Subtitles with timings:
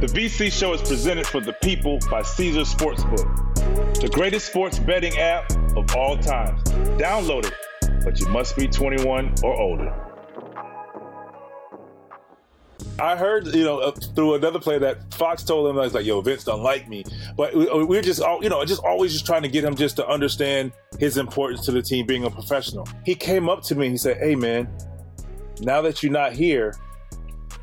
[0.00, 5.18] The VC show is presented for the people by Caesars Sportsbook, the greatest sports betting
[5.18, 6.62] app of all times.
[6.98, 9.94] Download it, but you must be 21 or older.
[12.98, 16.06] I heard, you know, uh, through another player that Fox told him, I was like,
[16.06, 17.04] yo, Vince don't like me.
[17.36, 19.74] But we, uh, we're just, all, you know, just always just trying to get him
[19.74, 22.88] just to understand his importance to the team being a professional.
[23.04, 24.66] He came up to me and he said, hey, man,
[25.60, 26.74] now that you're not here,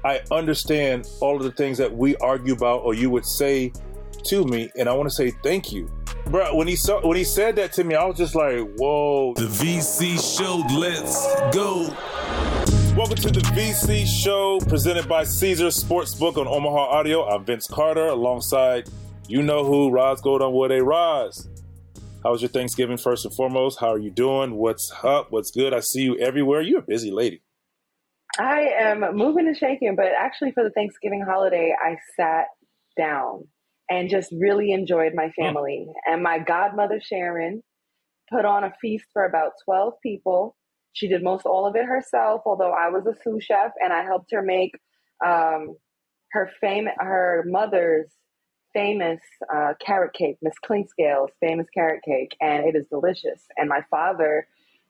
[0.08, 3.74] I understand all of the things that we argue about or you would say
[4.24, 5.92] to me, and I want to say thank you.
[6.28, 9.34] Bro, when he saw when he said that to me, I was just like, "Whoa!"
[9.34, 11.94] The VC show, let's go.
[12.96, 17.28] Welcome to the VC show presented by Caesars Sportsbook on Omaha Audio.
[17.28, 18.90] I'm Vince Carter alongside
[19.28, 21.50] you know who, Ros Gold on What a Ros.
[22.24, 23.82] How was your Thanksgiving first and foremost?
[23.82, 24.56] How are you doing?
[24.56, 25.34] What's up?
[25.34, 25.74] What's good?
[25.74, 26.62] I see you everywhere.
[26.62, 27.42] You're a busy lady.
[28.40, 32.46] I am moving and shaking, but actually, for the Thanksgiving holiday, I sat
[32.98, 33.48] down
[33.90, 35.88] and just really enjoyed my family.
[35.88, 36.14] Mm.
[36.14, 37.64] And my godmother, Sharon,
[38.32, 40.56] put on a feast for about 12 people.
[40.94, 44.04] She did most all of it herself, although I was a sous chef and I
[44.04, 44.72] helped her make
[45.26, 45.76] um,
[46.32, 48.12] her fame, her mother's
[48.74, 49.20] famous
[49.54, 53.42] uh, carrot cake, Miss Clinkscale's famous carrot cake, and it is delicious.
[53.56, 54.48] And my father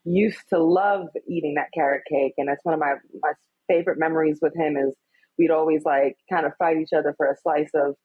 [0.07, 3.33] used to love eating that carrot cake, and that's one of my my
[3.67, 4.77] favorite memories with him.
[4.77, 4.93] Is
[5.37, 7.95] we'd always like kind of fight each other for a slice of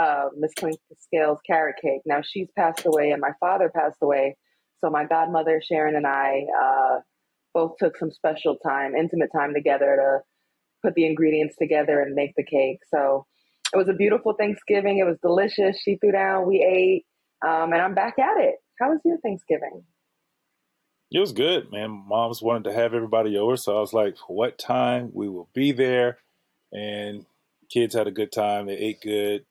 [0.00, 0.52] uh, Miss
[0.98, 2.02] Scales carrot cake.
[2.06, 4.36] Now she's passed away, and my father passed away.
[4.82, 7.00] So my godmother Sharon and I uh,
[7.52, 10.20] both took some special time, intimate time together to
[10.82, 12.78] put the ingredients together and make the cake.
[12.92, 13.26] So
[13.74, 14.98] it was a beautiful Thanksgiving.
[14.98, 15.78] It was delicious.
[15.82, 17.04] She threw down, we ate,
[17.46, 18.56] um, and I'm back at it.
[18.80, 19.82] How was your Thanksgiving?
[21.12, 21.90] It was good, man.
[21.90, 25.72] Moms wanted to have everybody over, so I was like, "What time we will be
[25.72, 26.18] there?"
[26.72, 27.26] And
[27.68, 28.66] kids had a good time.
[28.66, 29.44] They ate good,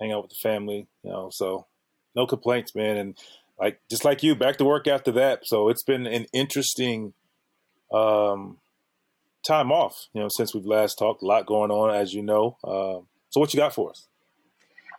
[0.00, 1.30] hang out with the family, you know.
[1.30, 1.66] So
[2.16, 2.96] no complaints, man.
[2.96, 3.18] And
[3.58, 5.40] like just like you, back to work after that.
[5.44, 7.14] So it's been an interesting
[7.92, 8.58] um,
[9.46, 11.22] time off, you know, since we've last talked.
[11.22, 12.56] A lot going on, as you know.
[12.64, 14.08] Um, so what you got for us?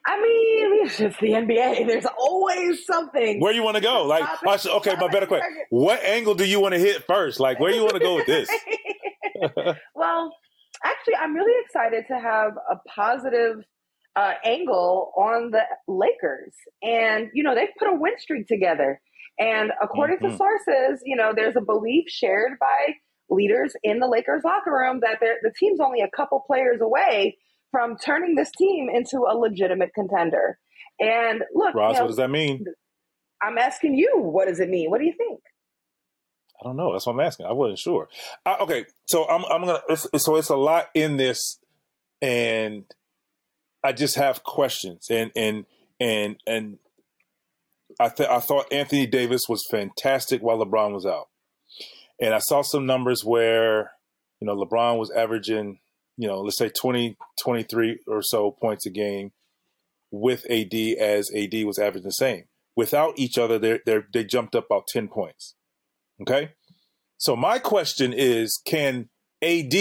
[0.06, 1.88] I mean, it's just the NBA.
[1.88, 3.40] There's always something.
[3.40, 4.04] Where do you want to go?
[4.04, 4.24] Like,
[4.60, 5.50] should, okay, my better question.
[5.70, 7.40] What angle do you want to hit first?
[7.40, 8.50] Like, where do you want to go with this?
[9.96, 10.36] well,
[10.84, 13.58] actually, I'm really excited to have a positive
[14.16, 16.54] uh, angle on the Lakers.
[16.82, 19.02] And, you know, they've put a win streak together.
[19.38, 20.32] And according mm-hmm.
[20.32, 22.94] to sources, you know, there's a belief shared by
[23.30, 27.38] leaders in the Lakers locker room that the team's only a couple players away
[27.76, 30.58] from turning this team into a legitimate contender.
[30.98, 32.64] And look, Ros, you know, what does that mean?
[33.44, 34.90] I'm asking you, what does it mean?
[34.90, 35.42] What do you think?
[36.62, 36.94] I don't know.
[36.94, 37.48] That's what I'm asking.
[37.48, 38.08] I wasn't sure.
[38.46, 39.82] I, okay, so I'm I'm gonna.
[39.90, 41.60] It's, so it's a lot in this,
[42.22, 42.86] and
[43.84, 45.08] I just have questions.
[45.10, 45.66] And and
[46.00, 46.78] and and
[48.00, 51.28] I th- I thought Anthony Davis was fantastic while LeBron was out,
[52.22, 53.92] and I saw some numbers where
[54.40, 55.80] you know LeBron was averaging
[56.18, 59.32] you know, let's say 20, 23 or so points a game
[60.12, 62.46] with AD as AD was averaging the same.
[62.76, 65.56] Without each other, they they they jumped up about 10 points.
[66.22, 66.52] Okay?
[67.18, 69.10] So my question is can
[69.42, 69.74] AD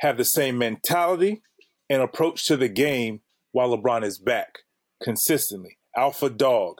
[0.00, 1.42] have the same mentality
[1.88, 3.20] and approach to the game
[3.52, 4.60] while LeBron is back
[5.02, 5.78] consistently?
[5.96, 6.78] Alpha dog.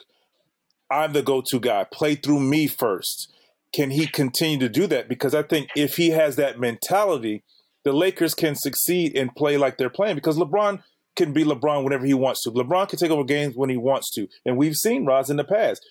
[0.91, 1.87] I'm the go-to guy.
[1.91, 3.33] Play through me first.
[3.73, 5.09] Can he continue to do that?
[5.09, 7.43] Because I think if he has that mentality,
[7.85, 10.83] the Lakers can succeed and play like they're playing because LeBron
[11.17, 12.51] can be LeBron whenever he wants to.
[12.51, 15.45] LeBron can take over games when he wants to, and we've seen Ros in the
[15.45, 15.85] past.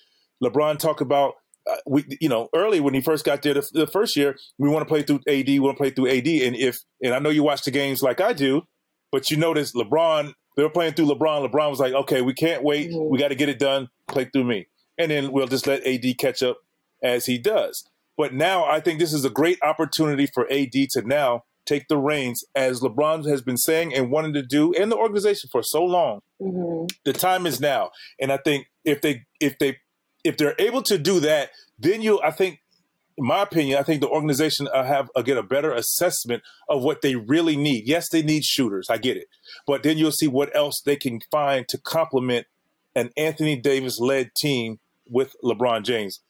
[0.44, 1.36] LeBron talk about
[1.70, 4.68] uh, we, you know, early when he first got there, the, the first year, we
[4.68, 7.20] want to play through AD, we want to play through AD, and if and I
[7.20, 8.64] know you watch the games like I do,
[9.12, 11.50] but you notice LeBron, they were playing through LeBron.
[11.50, 13.10] LeBron was like, okay, we can't wait, mm-hmm.
[13.10, 14.68] we got to get it done, play through me,
[14.98, 16.58] and then we'll just let AD catch up
[17.02, 17.88] as he does.
[18.18, 21.98] But now I think this is a great opportunity for AD to now take the
[21.98, 25.84] reins, as LeBron has been saying and wanting to do, and the organization for so
[25.84, 26.22] long.
[26.42, 26.88] Mm-hmm.
[27.06, 29.78] The time is now, and I think if they if they
[30.24, 32.60] if they're able to do that, then you I think.
[33.16, 36.82] In my opinion, I think the organization uh, have uh, get a better assessment of
[36.82, 37.84] what they really need.
[37.86, 38.88] Yes, they need shooters.
[38.90, 39.28] I get it,
[39.68, 42.48] but then you'll see what else they can find to complement
[42.96, 46.22] an Anthony Davis led team with LeBron James,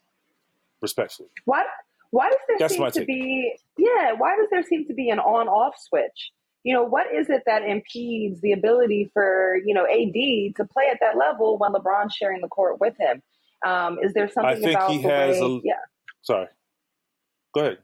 [0.81, 1.29] respectfully.
[1.45, 1.65] What
[2.13, 5.17] why does there That's seem to be yeah, why does there seem to be an
[5.17, 6.31] on off switch?
[6.63, 10.85] You know, what is it that impedes the ability for, you know, AD to play
[10.91, 13.23] at that level when LeBron's sharing the court with him?
[13.65, 15.73] Um, is there something I think about he has way, a, yeah.
[16.21, 16.47] Sorry.
[17.55, 17.77] Go ahead.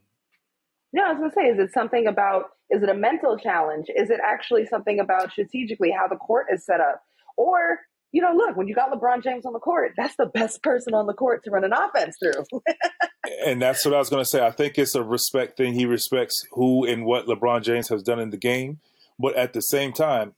[0.93, 3.87] No, I was gonna say, is it something about Is it a mental challenge?
[3.95, 7.01] Is it actually something about strategically how the court is set up?
[7.35, 7.79] Or,
[8.11, 10.93] you know, look, when you got LeBron James on the court, that's the best person
[10.93, 12.61] on the court to run an offense through.
[13.45, 14.45] and that's what I was going to say.
[14.45, 15.73] I think it's a respect thing.
[15.73, 18.79] He respects who and what LeBron James has done in the game.
[19.19, 20.33] But at the same time,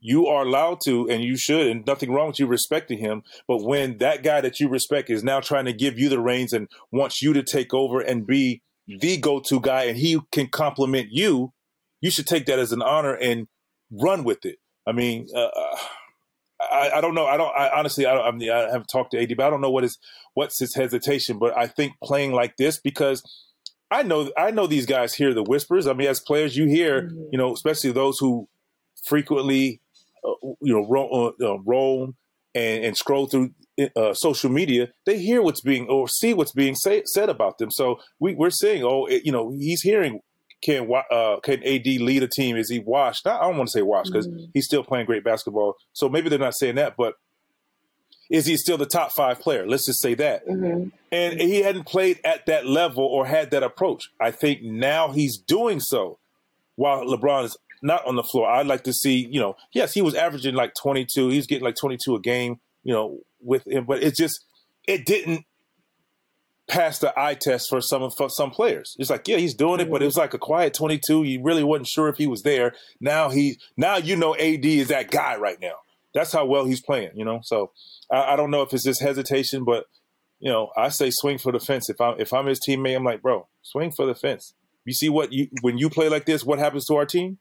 [0.00, 3.62] you are allowed to and you should and nothing wrong with you respecting him but
[3.62, 6.68] when that guy that you respect is now trying to give you the reins and
[6.90, 11.52] wants you to take over and be the go-to guy and he can compliment you
[12.00, 13.46] you should take that as an honor and
[13.90, 14.56] run with it
[14.86, 15.76] i mean uh, uh
[16.70, 17.26] I, I, don't know.
[17.26, 17.54] I don't.
[17.56, 19.84] I, honestly, I, I, mean, I haven't talked to AD, but I don't know what
[19.84, 19.98] is
[20.34, 21.38] what's his hesitation.
[21.38, 23.22] But I think playing like this because
[23.90, 25.86] I know I know these guys hear the whispers.
[25.86, 27.22] I mean, as players, you hear, mm-hmm.
[27.32, 28.48] you know, especially those who
[29.06, 29.80] frequently
[30.24, 32.14] uh, you know, roll, uh, roam
[32.54, 33.50] and, and, scroll through
[33.96, 37.70] uh, social media, they hear what's being or see what's being say, said about them.
[37.70, 40.20] So we, we're saying, oh, it, you know, he's hearing
[40.62, 42.56] can uh, can AD lead a team?
[42.56, 43.26] Is he washed?
[43.26, 44.46] I don't want to say washed because mm-hmm.
[44.54, 45.76] he's still playing great basketball.
[45.92, 47.14] So maybe they're not saying that, but
[48.30, 49.66] is he still the top five player?
[49.66, 50.46] Let's just say that.
[50.46, 50.88] Mm-hmm.
[51.10, 54.04] And he hadn't played at that level or had that approach.
[54.20, 56.18] I think now he's doing so
[56.76, 58.48] while LeBron is not on the floor.
[58.48, 61.28] I'd like to see, you know, yes, he was averaging like 22.
[61.28, 64.44] He's getting like 22 a game, you know, with him, but it just
[64.86, 65.44] it didn't
[66.70, 68.96] pass the eye test for some for some players.
[68.98, 70.06] It's like, yeah, he's doing it, but it mm-hmm.
[70.06, 71.24] was like a quiet 22.
[71.24, 72.74] You really wasn't sure if he was there.
[73.00, 75.74] Now he now you know AD is that guy right now.
[76.14, 77.40] That's how well he's playing, you know.
[77.42, 77.72] So
[78.10, 79.86] I, I don't know if it's just hesitation, but
[80.38, 81.90] you know, I say swing for the fence.
[81.90, 84.54] If I'm if I'm his teammate, I'm like, bro, swing for the fence.
[84.84, 87.38] You see what you when you play like this, what happens to our team?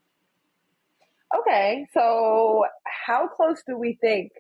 [1.40, 2.66] Okay, so
[3.08, 4.32] how close do we think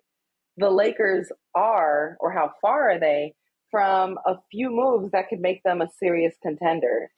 [0.58, 3.36] the Lakers are, or how far are they
[3.72, 7.12] from a few moves that could make them a serious contender,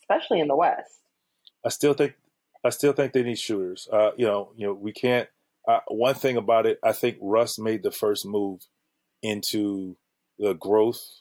[0.00, 1.00] especially in the West?
[1.64, 2.14] I still think,
[2.64, 3.88] I still think they need shooters.
[3.92, 5.28] Uh, you know, you know, we can't.
[5.66, 8.62] Uh, one thing about it, I think Russ made the first move
[9.22, 9.96] into
[10.38, 11.20] the growth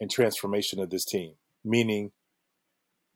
[0.00, 1.34] and transformation of this team,
[1.64, 2.12] meaning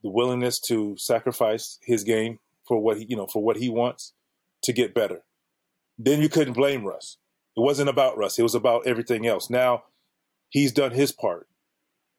[0.02, 4.14] the willingness to sacrifice his game for what he, you know, for what he wants
[4.64, 5.22] to get better.
[5.98, 7.18] Then you couldn't blame Russ.
[7.56, 8.38] It wasn't about Russ.
[8.38, 9.50] It was about everything else.
[9.50, 9.84] Now
[10.48, 11.48] he's done his part.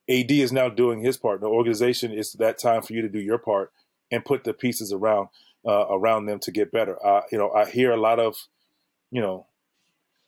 [0.09, 1.41] AD is now doing his part.
[1.41, 3.71] The organization is that time for you to do your part
[4.11, 5.29] and put the pieces around
[5.67, 7.03] uh, around them to get better.
[7.05, 8.35] Uh, you know, I hear a lot of,
[9.11, 9.45] you know,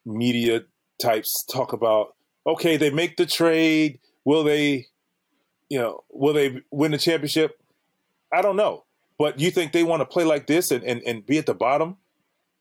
[0.06, 0.64] media
[1.02, 2.16] types talk about,
[2.46, 4.00] okay, they make the trade.
[4.26, 4.88] Will they,
[5.70, 7.60] you know, will they win the championship?
[8.32, 8.86] I don't know.
[9.18, 11.54] But you think they want to play like this and, and, and be at the
[11.54, 11.98] bottom?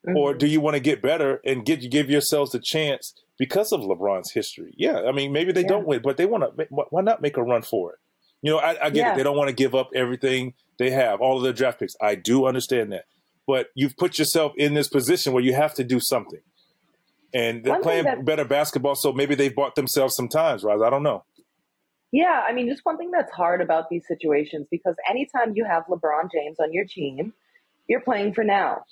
[0.07, 0.17] Mm-hmm.
[0.17, 3.81] Or do you want to get better and get give yourselves a chance because of
[3.81, 4.73] LeBron's history?
[4.77, 5.69] Yeah, I mean, maybe they yeah.
[5.69, 6.67] don't win, but they want to.
[6.71, 7.99] Why not make a run for it?
[8.41, 9.13] You know, I, I get yeah.
[9.13, 9.17] it.
[9.19, 11.95] They don't want to give up everything they have, all of their draft picks.
[12.01, 13.05] I do understand that,
[13.47, 16.41] but you've put yourself in this position where you have to do something,
[17.35, 18.95] and they're One playing that- better basketball.
[18.95, 20.81] So maybe they've bought themselves some times, right?
[20.81, 21.25] I don't know.
[22.13, 25.85] Yeah, I mean, just one thing that's hard about these situations because anytime you have
[25.87, 27.35] LeBron James on your team,
[27.87, 28.85] you're playing for now.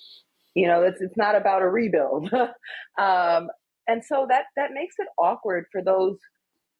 [0.54, 2.32] You know, it's it's not about a rebuild,
[2.98, 3.48] um,
[3.86, 6.16] and so that that makes it awkward for those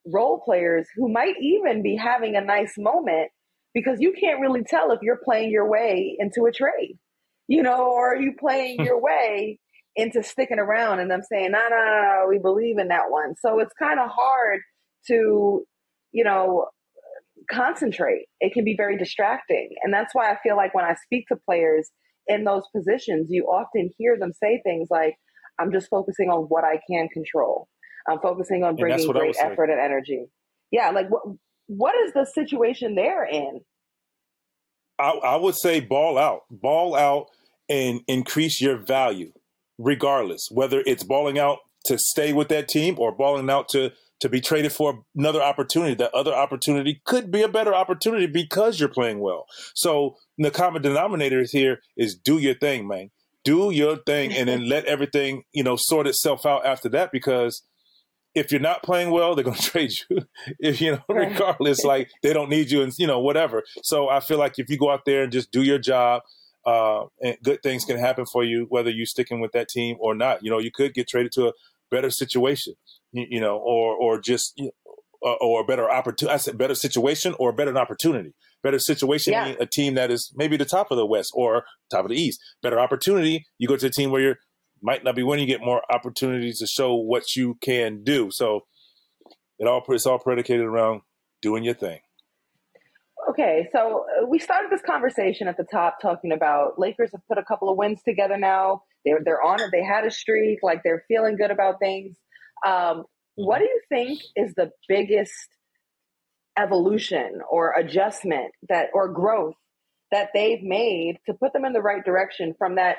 [0.05, 3.29] role players who might even be having a nice moment
[3.73, 6.97] because you can't really tell if you're playing your way into a trade,
[7.47, 9.59] you know, or are you playing your way
[9.95, 13.35] into sticking around and them saying, no, no, no, we believe in that one.
[13.39, 14.61] So it's kind of hard
[15.07, 15.65] to
[16.11, 16.67] you know,
[17.51, 18.25] concentrate.
[18.39, 19.69] It can be very distracting.
[19.83, 21.89] And that's why I feel like when I speak to players
[22.29, 25.15] in those positions, you often hear them say things like,
[25.59, 27.67] I'm just focusing on what I can control.
[28.07, 30.25] I'm focusing on bringing great effort and energy.
[30.71, 31.23] Yeah, like what
[31.67, 33.61] what is the situation they're in?
[34.97, 37.27] I, I would say ball out, ball out,
[37.69, 39.31] and increase your value,
[39.77, 44.29] regardless whether it's balling out to stay with that team or balling out to to
[44.29, 45.95] be traded for another opportunity.
[45.95, 49.45] That other opportunity could be a better opportunity because you're playing well.
[49.75, 50.15] So
[50.45, 53.11] the common denominator here is do your thing, man.
[53.43, 57.63] Do your thing and then let everything, you know, sort itself out after that because
[58.35, 60.21] if you're not playing well, they're going to trade you.
[60.59, 63.63] if you know, regardless, like they don't need you and you know whatever.
[63.83, 66.23] So I feel like if you go out there and just do your job,
[66.65, 70.13] uh, and good things can happen for you whether you're sticking with that team or
[70.13, 70.43] not.
[70.43, 71.53] You know, you could get traded to a
[71.89, 72.75] better situation
[73.11, 74.88] you know, or or just you know,
[75.21, 76.33] or a better opportunity.
[76.33, 78.33] I said better situation or a better opportunity.
[78.61, 79.53] Better situation, yeah.
[79.59, 82.41] a team that is maybe the top of the West or top of the East.
[82.61, 84.35] Better opportunity, you go to a team where you
[84.81, 88.29] might not be winning, you get more opportunities to show what you can do.
[88.31, 88.61] So
[89.59, 91.01] it all it's all predicated around
[91.41, 91.99] doing your thing.
[93.29, 97.37] okay, so uh, we started this conversation at the top talking about Lakers have put
[97.37, 98.83] a couple of wins together now.
[99.05, 99.69] They're they're on it.
[99.71, 100.59] They had a streak.
[100.63, 102.17] Like they're feeling good about things.
[102.65, 103.05] Um,
[103.39, 105.47] what do you think is the biggest
[106.57, 109.55] evolution or adjustment that or growth
[110.11, 112.97] that they've made to put them in the right direction from that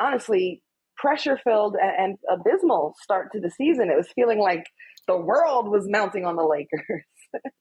[0.00, 0.60] honestly
[0.96, 3.90] pressure filled and, and abysmal start to the season?
[3.90, 4.64] It was feeling like
[5.06, 7.04] the world was mounting on the Lakers.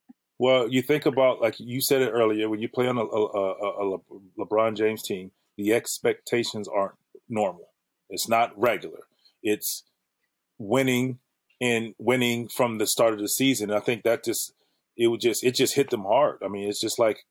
[0.41, 3.03] Well, you think about like you said it earlier when you play on a, a,
[3.03, 3.99] a, a,
[4.39, 6.95] LeBron James team, the expectations aren't
[7.27, 7.73] normal.
[8.09, 9.01] It's not regular.
[9.43, 9.83] It's
[10.57, 11.19] winning
[11.61, 13.71] and winning from the start of the season.
[13.71, 14.53] I think that just
[14.97, 16.39] it would just it just hit them hard.
[16.43, 17.25] I mean, it's just like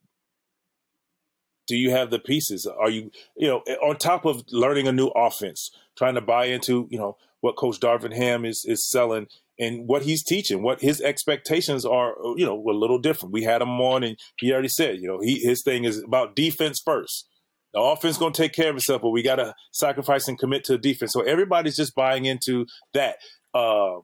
[1.68, 2.66] do you have the pieces?
[2.66, 6.88] Are you, you know, on top of learning a new offense, trying to buy into,
[6.90, 9.28] you know, what Coach Darvin Ham is is selling
[9.60, 13.32] and what he's teaching, what his expectations are, you know, a little different.
[13.32, 16.34] We had him on, and he already said, you know, he his thing is about
[16.34, 17.28] defense first.
[17.74, 20.64] The offense going to take care of itself, but we got to sacrifice and commit
[20.64, 21.12] to the defense.
[21.12, 23.18] So everybody's just buying into that.
[23.52, 23.98] Uh,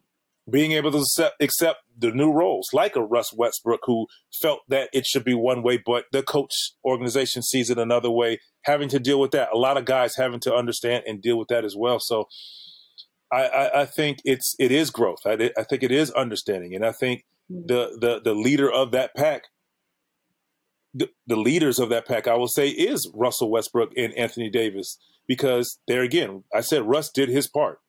[0.51, 4.07] being able to accept, accept the new roles, like a Russ Westbrook, who
[4.43, 6.53] felt that it should be one way, but the coach
[6.85, 9.49] organization sees it another way, having to deal with that.
[9.53, 11.99] A lot of guys having to understand and deal with that as well.
[11.99, 12.29] So
[13.33, 15.21] I, I, I think it's it is growth.
[15.25, 17.63] I, I think it is understanding, and I think hmm.
[17.67, 19.45] the the the leader of that pack,
[20.93, 24.99] the, the leaders of that pack, I will say, is Russell Westbrook and Anthony Davis,
[25.27, 27.81] because there again, I said Russ did his part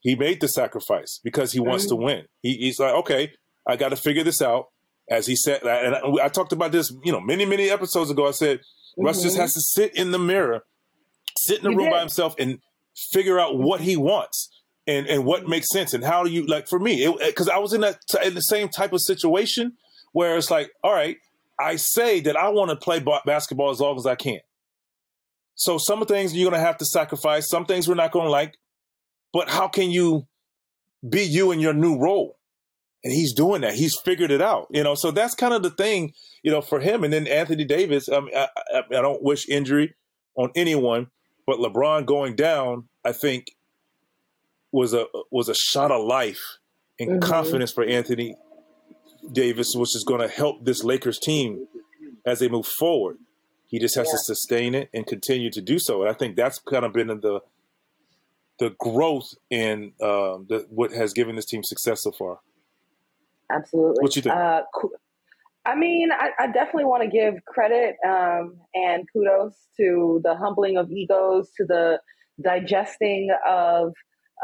[0.00, 2.26] he made the sacrifice because he wants to win.
[2.42, 3.32] He, he's like, okay,
[3.66, 4.66] I got to figure this out.
[5.08, 8.26] As he said, and I, I, talked about this, you know, many many episodes ago.
[8.26, 9.04] I said mm-hmm.
[9.04, 9.42] Russ just mm-hmm.
[9.42, 10.62] has to sit in the mirror,
[11.38, 11.92] sit in the he room did.
[11.92, 12.58] by himself, and
[13.12, 14.50] figure out what he wants
[14.86, 17.72] and and what makes sense and how do you like for me because I was
[17.72, 19.74] in that in the same type of situation
[20.12, 21.18] where it's like, all right,
[21.60, 24.40] I say that I want to play basketball as long as I can.
[25.56, 27.48] So some things you're going to have to sacrifice.
[27.48, 28.56] Some things we're not going to like
[29.36, 30.26] but how can you
[31.06, 32.38] be you in your new role?
[33.04, 33.74] And he's doing that.
[33.74, 34.94] He's figured it out, you know.
[34.94, 37.04] So that's kind of the thing, you know, for him.
[37.04, 38.08] And then Anthony Davis.
[38.08, 39.94] I, mean, I, I, I don't wish injury
[40.36, 41.08] on anyone,
[41.46, 43.54] but LeBron going down, I think,
[44.72, 46.56] was a was a shot of life
[46.98, 47.30] and mm-hmm.
[47.30, 48.36] confidence for Anthony
[49.30, 51.68] Davis, which is going to help this Lakers team
[52.24, 53.18] as they move forward.
[53.66, 54.12] He just has yeah.
[54.12, 56.00] to sustain it and continue to do so.
[56.00, 57.42] And I think that's kind of been the
[58.58, 62.38] the growth in um, the, what has given this team success so far.
[63.50, 64.02] Absolutely.
[64.02, 64.34] What you think?
[64.34, 64.62] Uh,
[65.64, 70.76] I mean, I, I definitely want to give credit um, and kudos to the humbling
[70.76, 72.00] of egos, to the
[72.42, 73.92] digesting of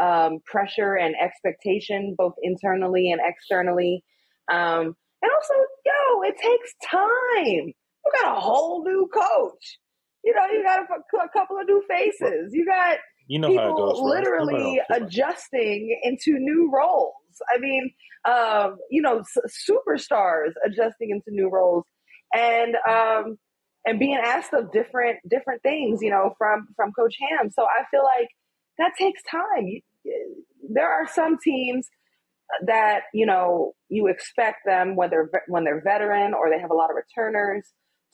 [0.01, 4.03] um, pressure and expectation, both internally and externally.
[4.51, 5.55] Um, and also,
[5.87, 7.73] yo, it takes time.
[8.05, 9.79] You got a whole new coach.
[10.25, 12.53] You know, you got a, a couple of new faces.
[12.53, 12.97] You got
[13.33, 17.15] you know people how it goes, literally adjusting into new roles.
[17.55, 17.91] I mean,
[18.27, 21.87] um, you know, s- superstars adjusting into new roles,
[22.35, 23.39] and um,
[23.87, 26.01] and being asked of different different things.
[26.03, 27.51] You know, from from Coach Ham.
[27.51, 28.29] So I feel like
[28.77, 29.81] that takes time.
[30.69, 31.89] There are some teams
[32.67, 36.75] that you know you expect them when they're when they're veteran or they have a
[36.75, 37.67] lot of returners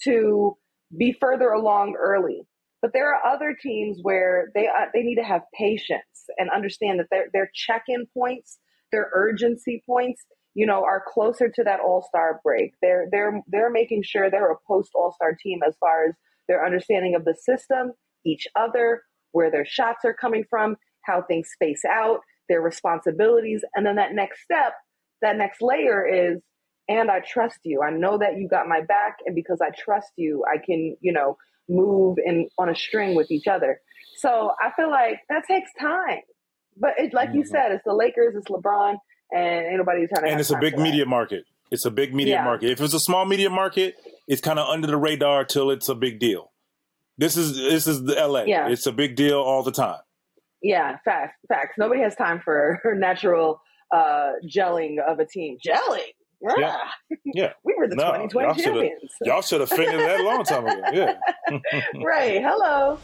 [0.05, 0.57] to
[0.97, 2.47] be further along early
[2.81, 6.03] but there are other teams where they uh, they need to have patience
[6.39, 8.59] and understand that their their check-in points,
[8.93, 12.75] their urgency points, you know, are closer to that All-Star break.
[12.81, 16.15] They're they're they're making sure they're a post All-Star team as far as
[16.49, 17.93] their understanding of the system,
[18.25, 23.85] each other, where their shots are coming from, how things space out, their responsibilities, and
[23.85, 24.73] then that next step,
[25.21, 26.41] that next layer is
[26.89, 27.83] and I trust you.
[27.83, 31.13] I know that you got my back and because I trust you, I can, you
[31.13, 31.37] know,
[31.69, 33.81] move in on a string with each other.
[34.17, 36.21] So I feel like that takes time.
[36.77, 37.39] But it, like mm-hmm.
[37.39, 38.97] you said, it's the Lakers, it's LeBron,
[39.33, 40.31] and ain't nobody trying to.
[40.31, 41.11] And it's a big media that.
[41.11, 41.45] market.
[41.71, 42.45] It's a big media yeah.
[42.45, 42.71] market.
[42.71, 43.97] If it's a small media market,
[44.27, 46.51] it's kind of under the radar till it's a big deal.
[47.19, 48.45] This is this is the LA.
[48.45, 48.69] Yeah.
[48.69, 49.99] It's a big deal all the time.
[50.63, 51.75] Yeah, facts, facts.
[51.79, 53.61] Nobody has time for natural
[53.95, 55.59] uh, gelling of a team.
[55.65, 56.13] Gelling.
[56.41, 56.77] Yeah.
[57.25, 57.53] Yeah.
[57.65, 59.13] we were the no, 2020 y'all champions.
[59.25, 60.83] Y'all should have figured that a long time ago.
[60.93, 61.17] Yeah.
[62.05, 62.43] right.
[62.43, 62.99] Hello.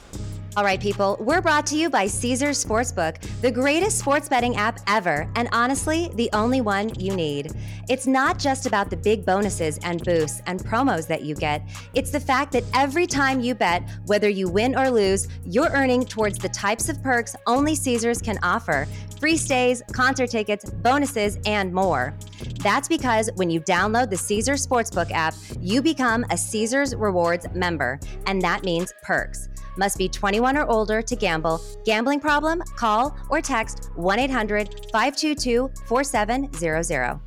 [0.56, 4.78] All right, people, we're brought to you by Caesars Sportsbook, the greatest sports betting app
[4.86, 7.50] ever, and honestly, the only one you need.
[7.88, 12.12] It's not just about the big bonuses and boosts and promos that you get, it's
[12.12, 16.38] the fact that every time you bet, whether you win or lose, you're earning towards
[16.38, 18.86] the types of perks only Caesars can offer
[19.24, 22.14] free stays, concert tickets, bonuses, and more.
[22.58, 27.98] That's because when you download the Caesars Sportsbook app, you become a Caesars Rewards member,
[28.26, 29.48] and that means perks.
[29.78, 31.58] Must be 21 or older to gamble.
[31.86, 32.60] Gambling problem?
[32.76, 37.18] Call or text 1 800 522 4700.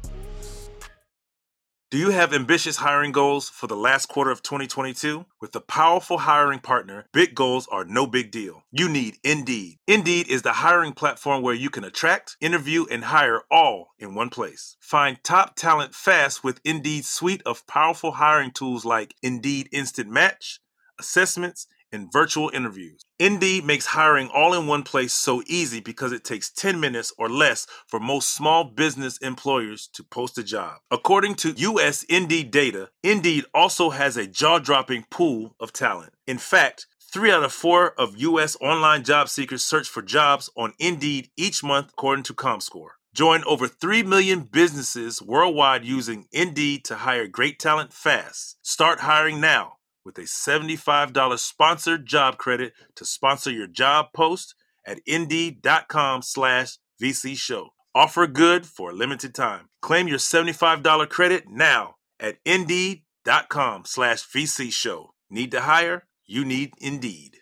[1.89, 5.25] Do you have ambitious hiring goals for the last quarter of 2022?
[5.39, 8.63] With the powerful hiring partner, big goals are no big deal.
[8.73, 9.77] You need Indeed.
[9.87, 14.29] Indeed is the hiring platform where you can attract, interview, and hire all in one
[14.29, 14.75] place.
[14.81, 20.59] Find top talent fast with Indeed's suite of powerful hiring tools like Indeed Instant Match,
[20.99, 23.01] assessments, and virtual interviews.
[23.19, 27.29] Indeed makes hiring all in one place so easy because it takes 10 minutes or
[27.29, 30.77] less for most small business employers to post a job.
[30.91, 36.13] According to US Indeed data, Indeed also has a jaw dropping pool of talent.
[36.25, 38.57] In fact, Three out of four of U.S.
[38.59, 42.97] online job seekers search for jobs on Indeed each month, according to ComScore.
[43.13, 48.57] Join over 3 million businesses worldwide using Indeed to hire great talent fast.
[48.61, 49.76] Start hiring now
[50.07, 57.37] with a $75 sponsored job credit to sponsor your job post at indeed.com slash VC
[57.37, 57.71] show.
[57.93, 59.67] Offer good for a limited time.
[59.81, 65.11] Claim your $75 credit now at indeed.com slash VC show.
[65.29, 66.07] Need to hire?
[66.25, 67.37] You need Indeed.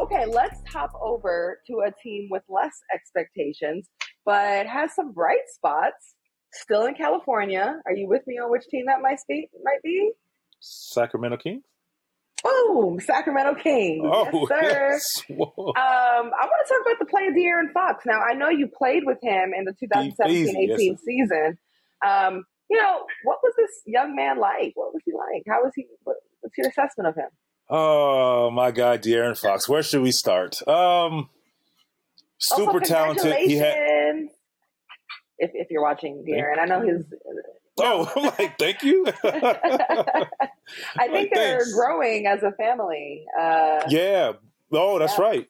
[0.00, 3.88] Okay, let's hop over to a team with less expectations,
[4.24, 6.14] but has some bright spots.
[6.52, 7.80] Still in California.
[7.84, 9.48] Are you with me on which team that might be?
[9.64, 10.12] Might be
[10.60, 11.62] Sacramento Kings.
[12.42, 14.04] Boom, Sacramento Kings.
[14.04, 14.90] Oh, yes, sir.
[14.90, 15.22] Yes.
[15.76, 18.04] Um, I want to talk about the play of De'Aaron Fox.
[18.06, 21.58] Now, I know you played with him in the 2017-18 yes, season.
[22.06, 24.72] Um, you know, what was this young man like?
[24.74, 25.42] What was he like?
[25.48, 25.86] How was he?
[26.04, 27.28] What, what's your assessment of him?
[27.68, 29.68] Oh my God, De'Aaron Fox.
[29.68, 30.66] Where should we start?
[30.66, 31.28] Um,
[32.38, 33.34] super also, talented.
[33.36, 34.28] He had.
[35.38, 37.04] If, if you're watching De'Aaron, I know his.
[37.78, 39.06] Oh, I'm like, thank you.
[39.24, 40.28] I
[40.98, 41.74] think like, they're thanks.
[41.74, 43.24] growing as a family.
[43.38, 44.32] Uh, yeah.
[44.72, 45.24] Oh, that's yeah.
[45.24, 45.48] right.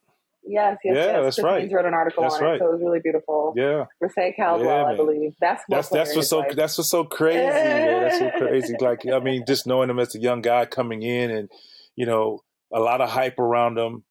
[0.49, 1.37] Yes, yes, yeah, yes.
[1.37, 1.71] that's right.
[1.73, 2.55] wrote an article that's on right.
[2.55, 3.53] it, so it was really beautiful.
[3.57, 5.35] Yeah, Resae Caldwell, yeah, I believe.
[5.41, 7.39] That's that's that's what's so that's what's so crazy.
[7.39, 8.03] man.
[8.03, 8.75] That's so crazy.
[8.81, 11.51] Like I mean, just knowing him as a young guy coming in, and
[11.97, 14.05] you know, a lot of hype around him,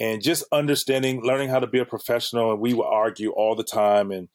[0.00, 2.52] and just understanding, learning how to be a professional.
[2.52, 4.28] And we would argue all the time, and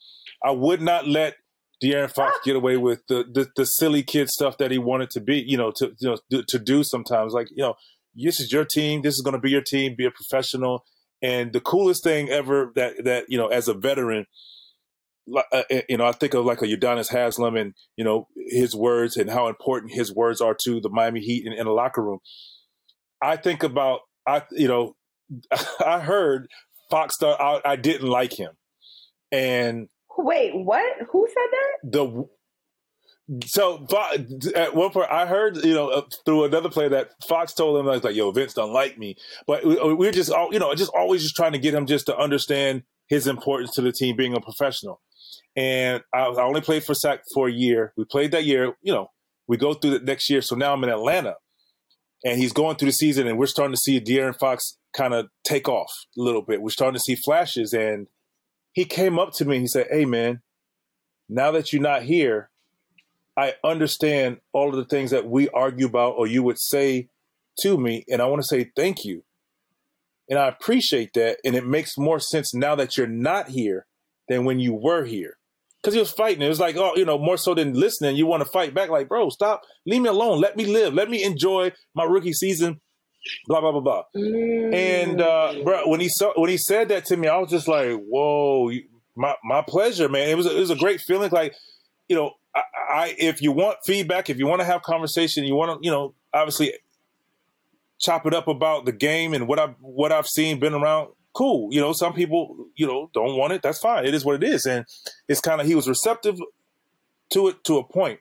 [0.43, 1.37] I would not let
[1.83, 2.41] De'Aaron Fox ah.
[2.43, 5.57] get away with the, the, the silly kid stuff that he wanted to be, you
[5.57, 7.33] know, to you know to do sometimes.
[7.33, 7.75] Like you know,
[8.15, 9.01] this is your team.
[9.01, 9.95] This is going to be your team.
[9.97, 10.83] Be a professional.
[11.21, 14.25] And the coolest thing ever that that you know, as a veteran,
[15.35, 19.17] uh, you know, I think of like a Udonis Haslem and you know his words
[19.17, 22.19] and how important his words are to the Miami Heat in, in the locker room.
[23.21, 24.95] I think about I you know
[25.85, 26.47] I heard
[26.89, 28.51] Fox thought I, I didn't like him,
[29.31, 30.97] and Wait, what?
[31.11, 31.91] Who said that?
[31.91, 32.27] The
[33.45, 33.85] so
[34.55, 37.85] at one point, I heard you know uh, through another player that Fox told him
[37.85, 40.73] like, like "Yo, Vince don't like me," but we, uh, we're just all you know,
[40.75, 44.15] just always just trying to get him just to understand his importance to the team,
[44.15, 45.01] being a professional.
[45.55, 47.93] And I, I only played for Sac for a year.
[47.97, 48.75] We played that year.
[48.81, 49.07] You know,
[49.47, 50.41] we go through the next year.
[50.41, 51.35] So now I'm in Atlanta,
[52.23, 55.27] and he's going through the season, and we're starting to see De'Aaron Fox kind of
[55.43, 56.61] take off a little bit.
[56.61, 58.07] We're starting to see flashes, and
[58.77, 60.43] he came up to me and he said, Hey, man,
[61.27, 62.51] now that you're not here,
[63.35, 67.09] I understand all of the things that we argue about or you would say
[67.61, 68.05] to me.
[68.07, 69.23] And I want to say thank you.
[70.29, 71.39] And I appreciate that.
[71.43, 73.87] And it makes more sense now that you're not here
[74.29, 75.39] than when you were here.
[75.81, 76.43] Because he was fighting.
[76.43, 78.15] It was like, oh, you know, more so than listening.
[78.15, 80.39] You want to fight back, like, bro, stop, leave me alone.
[80.39, 80.93] Let me live.
[80.93, 82.79] Let me enjoy my rookie season
[83.47, 84.03] blah blah blah blah.
[84.15, 84.73] Mm.
[84.73, 87.67] And uh, bro, when he saw when he said that to me, I was just
[87.67, 88.71] like, whoa,
[89.15, 90.29] my my pleasure, man.
[90.29, 91.31] It was it was a great feeling.
[91.31, 91.53] Like,
[92.07, 95.55] you know, I, I if you want feedback, if you want to have conversation, you
[95.55, 96.73] want to, you know, obviously
[97.99, 101.09] chop it up about the game and what I what I've seen, been around.
[101.33, 101.93] Cool, you know.
[101.93, 103.61] Some people, you know, don't want it.
[103.61, 104.05] That's fine.
[104.05, 104.85] It is what it is, and
[105.27, 106.39] it's kind of he was receptive
[107.33, 108.19] to it to a point.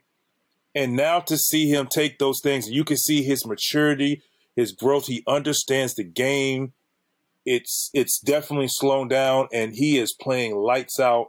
[0.74, 4.20] And now to see him take those things, you can see his maturity,
[4.56, 5.06] his growth.
[5.06, 6.72] He understands the game.
[7.44, 11.28] It's it's definitely slowed down, and he is playing lights out.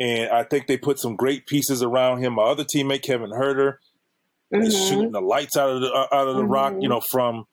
[0.00, 2.34] And I think they put some great pieces around him.
[2.34, 3.74] My other teammate Kevin Huerter
[4.52, 4.62] mm-hmm.
[4.62, 6.52] is shooting the lights out of the uh, out of the mm-hmm.
[6.52, 7.46] rock, you know, from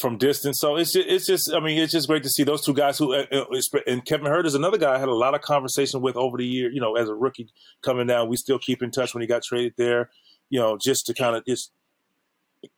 [0.00, 0.60] from distance.
[0.60, 2.98] So it's just, it's just, I mean, it's just great to see those two guys
[2.98, 3.44] who, uh, uh,
[3.86, 6.46] and Kevin Huerter is another guy I had a lot of conversation with over the
[6.46, 7.48] year, you know, as a rookie
[7.82, 8.28] coming down.
[8.28, 10.10] We still keep in touch when he got traded there,
[10.50, 11.72] you know, just to kind of just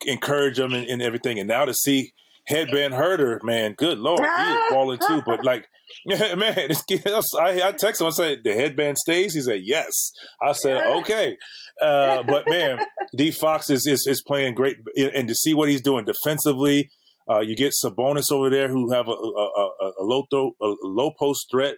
[0.07, 1.39] encourage them and, and, everything.
[1.39, 2.13] And now to see
[2.47, 5.23] headband Huerter, man, good lord, he is balling too.
[5.25, 5.67] But like,
[6.07, 8.07] man, it's, I, I text him.
[8.07, 11.37] I said, "The headband stays." He said, "Yes." I said, "Okay."
[11.81, 12.79] Uh, but man,
[13.17, 16.91] D Fox is, is is playing great, and to see what he's doing defensively,
[17.29, 20.75] uh, you get Sabonis over there who have a, a, a, a low throw, a
[20.83, 21.77] low post threat.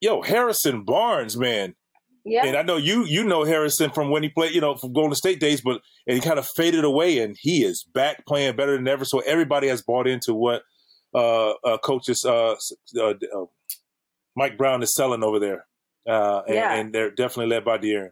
[0.00, 1.74] Yo, Harrison Barnes, man,
[2.28, 2.44] Yeah.
[2.44, 5.14] and I know you you know Harrison from when he played, you know, from Golden
[5.14, 8.76] State days, but and he kind of faded away, and he is back playing better
[8.76, 9.04] than ever.
[9.04, 10.62] So everybody has bought into what
[11.14, 12.56] uh, uh, coaches uh,
[12.98, 13.44] uh, uh,
[14.36, 15.66] Mike Brown is selling over there,
[16.08, 16.74] uh, and, Yeah.
[16.74, 18.10] and they're definitely led by De'Aaron.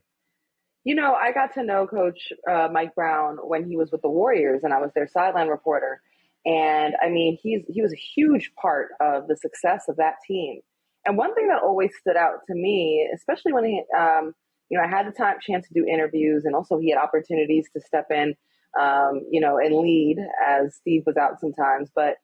[0.85, 4.09] You know, I got to know Coach uh, Mike Brown when he was with the
[4.11, 6.01] Warriors, and I was their sideline reporter.
[6.47, 10.61] And I mean, he's he was a huge part of the success of that team.
[11.07, 14.33] And one thing that always stood out to me, especially when he, um,
[14.71, 17.69] you know, I had the time chance to do interviews, and also he had opportunities
[17.75, 18.35] to step in,
[18.81, 21.91] um, you know, and lead as Steve was out sometimes.
[21.95, 22.15] But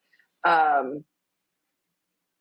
[0.48, 1.04] um,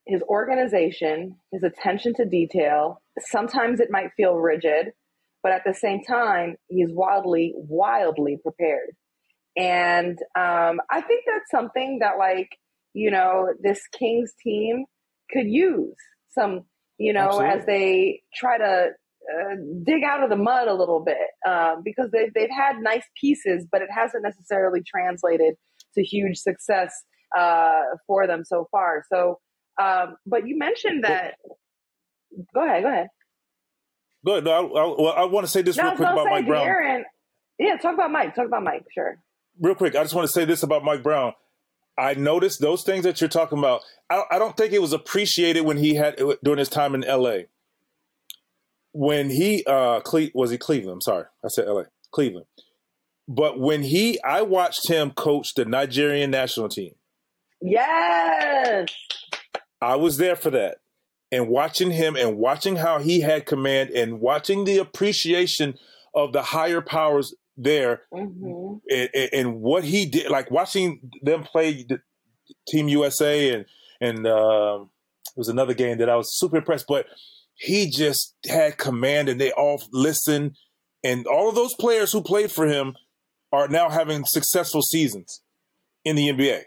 [0.08, 3.02] his organization, his attention to detail.
[3.20, 4.94] Sometimes it might feel rigid,
[5.44, 8.96] but at the same time, he's wildly, wildly prepared.
[9.58, 12.50] And um, I think that's something that, like,
[12.94, 14.86] you know, this Kings team
[15.32, 15.96] could use
[16.30, 16.66] some,
[16.98, 17.60] you know, Absolutely.
[17.60, 18.90] as they try to
[19.30, 23.04] uh, dig out of the mud a little bit um, because they, they've had nice
[23.20, 25.56] pieces, but it hasn't necessarily translated
[25.96, 26.94] to huge success
[27.38, 29.04] uh, for them so far.
[29.12, 29.40] So,
[29.82, 31.36] um, but you mentioned that.
[32.54, 32.84] Go ahead.
[32.84, 33.08] Go ahead.
[34.26, 34.44] Good.
[34.44, 36.68] No, I, I, well, I want to say this No, real quick about Mike Brown.
[36.68, 37.02] De'Aaron.
[37.58, 38.36] Yeah, talk about Mike.
[38.36, 38.86] Talk about Mike.
[38.94, 39.18] Sure.
[39.60, 41.34] real quick, I just want to say this about Mike Brown.
[42.00, 43.82] I noticed those things that you're talking about.
[44.10, 47.48] I, I don't think it was appreciated when he had during his time in L.A.
[48.94, 50.94] When he uh, Cle- was he Cleveland?
[50.94, 51.88] I'm sorry, I said L.A.
[52.12, 52.46] Cleveland.
[53.28, 56.96] But when he, I watched him coach the Nigerian national team.
[57.62, 58.90] Yes.
[59.82, 60.78] I was there for that.
[61.32, 65.78] And watching him and watching how he had command and watching the appreciation
[66.16, 71.84] of the higher powers there hmm and, and- what he did, like watching them play
[71.84, 72.00] the
[72.68, 73.66] Team USA and
[74.02, 74.90] and um,
[75.28, 76.86] it was another game that I was super impressed.
[76.88, 77.06] But
[77.56, 80.56] he just had command, and they all listened.
[81.04, 82.96] And all of those players who played for him
[83.52, 85.42] are now having successful seasons
[86.06, 86.64] in the NBA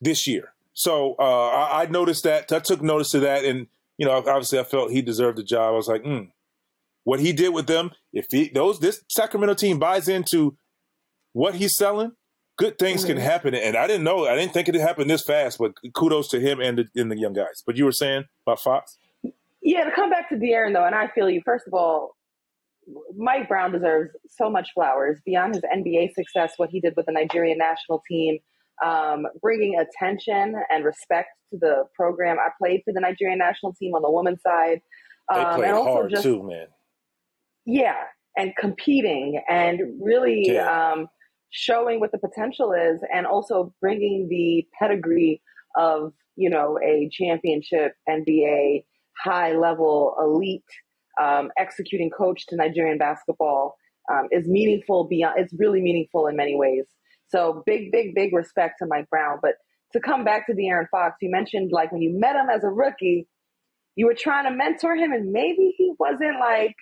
[0.00, 0.52] this year.
[0.74, 2.52] So uh, I, I noticed that.
[2.52, 3.66] I took notice of that, and
[3.98, 5.74] you know, obviously, I felt he deserved the job.
[5.74, 6.30] I was like, mm.
[7.04, 7.90] What he did with them.
[8.12, 10.56] If he those this Sacramento team buys into
[11.32, 12.12] what he's selling,
[12.56, 13.20] good things can Mhm.
[13.22, 13.54] happen.
[13.54, 15.58] And I didn't know, I didn't think it would happen this fast.
[15.58, 17.62] But kudos to him and the, and the young guys.
[17.66, 18.98] But you were saying about Fox?
[19.62, 21.42] Yeah, to come back to De'Aaron though, and I feel you.
[21.44, 22.16] First of all,
[23.16, 26.54] Mike Brown deserves so much flowers beyond his NBA success.
[26.56, 28.38] What he did with the Nigerian national team,
[28.84, 32.38] um, bringing attention and respect to the program.
[32.38, 34.80] I played for the Nigerian national team on the women's side,
[35.32, 36.66] They um, played and also hard just too, man.
[37.70, 38.02] Yeah,
[38.36, 40.92] and competing and really Yeah.
[40.92, 41.08] um,
[41.50, 45.42] showing what the potential is, and also bringing the pedigree
[45.76, 48.84] of you know a championship NBA
[49.22, 50.64] high level elite
[51.20, 53.76] um, executing coach to Nigerian basketball
[54.10, 55.34] um, is meaningful beyond.
[55.38, 56.86] It's really meaningful in many ways.
[57.28, 59.38] So big, big, big respect to Mike Brown.
[59.42, 59.54] But
[59.92, 62.68] to come back to De'Aaron Fox, you mentioned like when you met him as a
[62.68, 63.28] rookie,
[63.96, 66.74] you were trying to mentor him, and maybe he wasn't like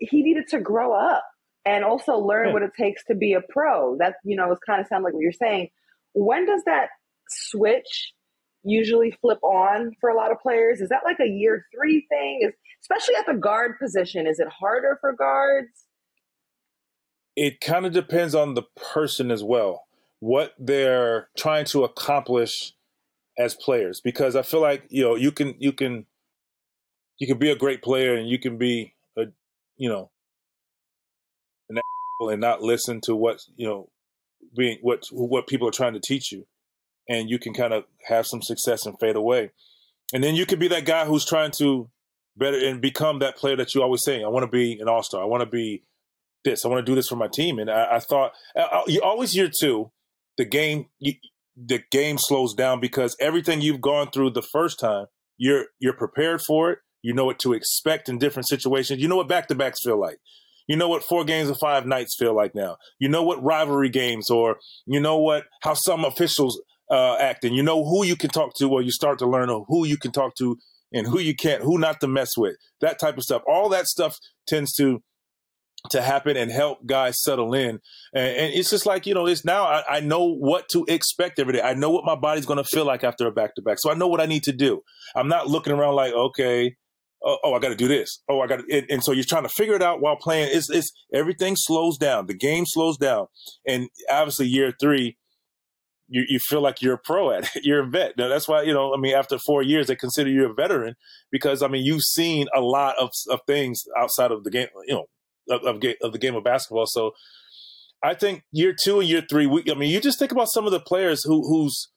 [0.00, 1.24] he needed to grow up
[1.64, 2.52] and also learn Yeah.
[2.54, 3.96] what it takes to be a pro.
[3.98, 5.68] That you know, was kind of sound like what you're saying.
[6.14, 6.88] When does that
[7.28, 8.12] switch
[8.64, 10.80] usually flip on for a lot of players?
[10.80, 12.40] Is that like a year three thing?
[12.42, 14.26] Is especially at the guard position?
[14.26, 15.68] Is it harder for guards?
[17.36, 19.84] it kind of depends on the person as well,
[20.20, 22.72] what they're trying to accomplish
[23.38, 24.00] as players.
[24.00, 26.06] Because I feel like you know you can you can
[27.18, 28.94] you can be a great player and you can be
[29.76, 30.10] you know
[31.68, 31.78] an
[32.20, 33.88] and not listen to what you know
[34.56, 36.46] being what what people are trying to teach you,
[37.08, 39.50] and you can kind of have some success and fade away,
[40.12, 41.90] and then you can be that guy who's trying to
[42.36, 44.24] better and become that player that you always saying.
[44.24, 45.22] I want to be an all star.
[45.22, 45.82] I want to be
[46.44, 46.64] this.
[46.64, 47.58] I want to do this for my team.
[47.58, 48.32] And I, I thought
[48.86, 49.90] you always year two,
[50.36, 51.14] the game you,
[51.56, 55.06] the game slows down because everything you've gone through the first time,
[55.38, 56.78] you're you're prepared for it.
[57.06, 59.00] You know what to expect in different situations.
[59.00, 60.18] You know what back to backs feel like.
[60.66, 62.78] You know what four games of five nights feel like now.
[62.98, 67.54] You know what rivalry games or you know what how some officials uh, act, and
[67.54, 70.10] you know who you can talk to, or you start to learn who you can
[70.10, 70.58] talk to
[70.92, 72.56] and who you can't, who not to mess with.
[72.80, 73.42] That type of stuff.
[73.48, 75.00] All that stuff tends to
[75.90, 77.78] to happen and help guys settle in.
[78.12, 81.38] And, and it's just like, you know, it's now I, I, know what to expect
[81.38, 81.60] every day.
[81.60, 83.78] I know what my body's going to feel like after a back to back.
[83.78, 84.82] So I know what I need to do.
[85.14, 86.74] I'm not looking around like, okay,
[87.24, 88.22] oh, oh I got to do this.
[88.28, 88.60] Oh, I got.
[88.70, 90.50] And, and, so you're trying to figure it out while playing.
[90.52, 92.26] It's, it's everything slows down.
[92.26, 93.26] The game slows down.
[93.66, 95.16] And obviously, year three,
[96.08, 97.64] you, you feel like you're a pro at it.
[97.64, 98.16] You're a vet.
[98.16, 100.94] Now, that's why, you know, I mean, after four years, they consider you a veteran
[101.30, 104.94] because, I mean, you've seen a lot of, of things outside of the game, you
[104.94, 105.06] know,
[105.50, 106.86] of, of, of the game of basketball.
[106.86, 107.12] So
[108.02, 110.66] I think year two and year three, we, I mean, you just think about some
[110.66, 111.88] of the players who who's,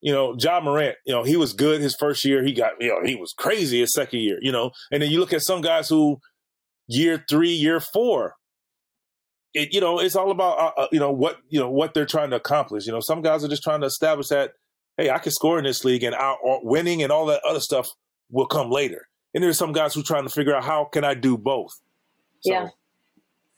[0.00, 2.42] you know, Ja Morant, you know, he was good his first year.
[2.42, 5.20] He got, you know, he was crazy his second year, you know, and then you
[5.20, 6.18] look at some guys who
[6.88, 8.34] year three, year four,
[9.52, 12.06] it, you know, it's all about, uh, uh, you know, what, you know, what they're
[12.06, 12.86] trying to accomplish.
[12.86, 14.52] You know, some guys are just trying to establish that,
[14.96, 17.88] hey, I can score in this league and out, winning and all that other stuff
[18.30, 19.06] will come later.
[19.34, 21.72] And there's some guys who are trying to figure out how can I do both.
[22.40, 22.52] So.
[22.52, 22.68] Yeah.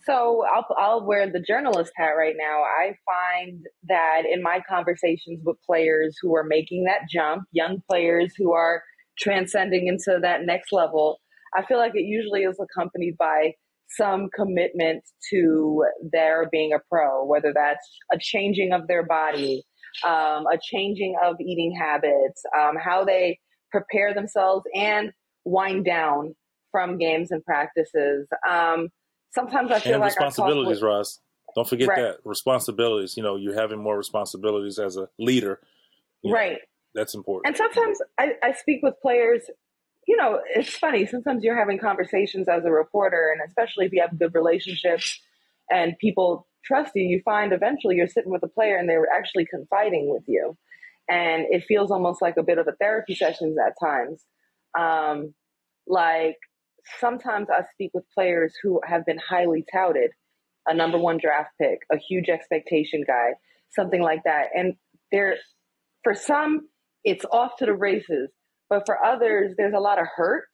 [0.04, 2.62] So I'll, I'll wear the journalist hat right now.
[2.62, 8.34] I find that in my conversations with players who are making that jump, young players
[8.36, 8.82] who are
[9.18, 11.20] transcending into that next level,
[11.54, 13.52] I feel like it usually is accompanied by
[13.96, 19.62] some commitment to their being a pro, whether that's a changing of their body,
[20.04, 23.38] um, a changing of eating habits, um, how they
[23.70, 25.12] prepare themselves and
[25.44, 26.34] wind down
[26.70, 28.26] from games and practices.
[28.48, 28.88] Um,
[29.34, 31.20] sometimes I feel and like responsibilities, Ros.
[31.54, 32.00] Don't forget right.
[32.00, 33.16] that responsibilities.
[33.16, 35.60] You know, you're having more responsibilities as a leader.
[36.24, 36.52] Right.
[36.52, 36.58] Know,
[36.94, 37.48] that's important.
[37.48, 39.42] And sometimes I, I speak with players.
[40.06, 41.06] You know, it's funny.
[41.06, 45.20] Sometimes you're having conversations as a reporter, and especially if you have good relationships
[45.70, 49.46] and people trust you, you find eventually you're sitting with a player and they're actually
[49.46, 50.56] confiding with you.
[51.08, 54.24] And it feels almost like a bit of a therapy sessions at times.
[54.78, 55.34] Um,
[55.86, 56.38] like
[57.00, 60.10] sometimes I speak with players who have been highly touted,
[60.66, 63.30] a number one draft pick, a huge expectation guy,
[63.70, 64.46] something like that.
[64.54, 64.74] And
[65.10, 65.36] there,
[66.02, 66.68] for some,
[67.04, 68.30] it's off to the races,
[68.68, 70.44] but for others, there's a lot of hurt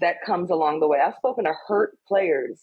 [0.00, 0.98] that comes along the way.
[1.04, 2.60] I've spoken to hurt players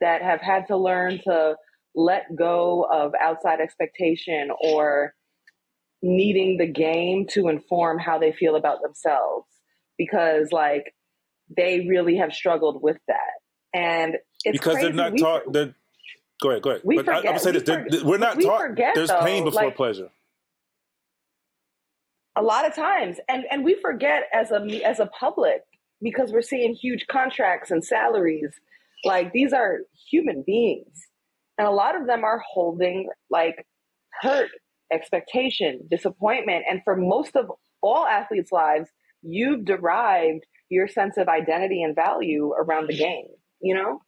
[0.00, 1.56] that have had to learn to
[1.94, 5.14] let go of outside expectation or
[6.02, 9.46] needing the game to inform how they feel about themselves
[9.96, 10.94] because like
[11.54, 13.18] they really have struggled with that.
[13.74, 14.86] And it's because crazy.
[14.86, 15.52] they're not we, taught.
[15.52, 15.74] They're,
[16.40, 16.82] go ahead, go ahead.
[16.84, 18.60] We but forget, I, am say this: we we're not taught.
[18.60, 20.10] Forget, there's though, pain before like, pleasure.
[22.36, 25.62] A lot of times, and and we forget as a as a public
[26.00, 28.50] because we're seeing huge contracts and salaries.
[29.04, 29.80] Like these are
[30.10, 31.00] human beings,
[31.58, 33.66] and a lot of them are holding like
[34.22, 34.50] hurt,
[34.92, 37.50] expectation, disappointment, and for most of
[37.82, 38.88] all athletes' lives,
[39.22, 43.26] you've derived your sense of identity and value around the game,
[43.60, 44.00] you know?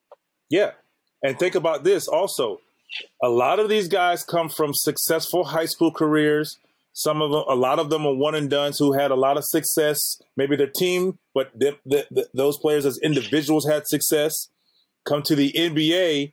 [0.48, 0.72] Yeah.
[1.22, 2.60] And think about this also.
[3.22, 6.58] A lot of these guys come from successful high school careers.
[6.92, 9.36] Some of them, a lot of them are one and dones who had a lot
[9.36, 10.22] of success.
[10.36, 14.48] Maybe their team, but the, the, the, those players as individuals had success.
[15.04, 16.32] Come to the NBA,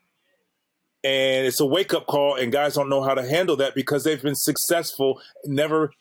[1.03, 4.03] and it's a wake up call, and guys don't know how to handle that because
[4.03, 5.91] they've been successful, never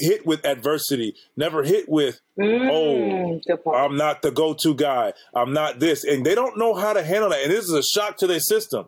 [0.00, 5.12] hit with adversity, never hit with, mm, oh, I'm not the go to guy.
[5.34, 6.04] I'm not this.
[6.04, 7.42] And they don't know how to handle that.
[7.42, 8.86] And this is a shock to their system.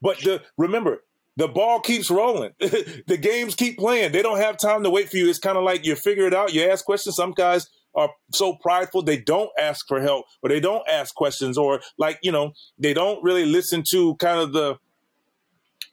[0.00, 1.02] But the, remember,
[1.36, 2.52] the ball keeps rolling.
[2.58, 4.12] the games keep playing.
[4.12, 5.28] They don't have time to wait for you.
[5.28, 6.52] It's kind of like you figure it out.
[6.52, 7.16] You ask questions.
[7.16, 11.58] Some guys are so prideful they don't ask for help or they don't ask questions
[11.58, 14.78] or like you know they don't really listen to kind of the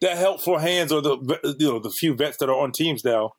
[0.01, 1.17] the helpful hands or the
[1.59, 3.33] you know the few vets that are on teams now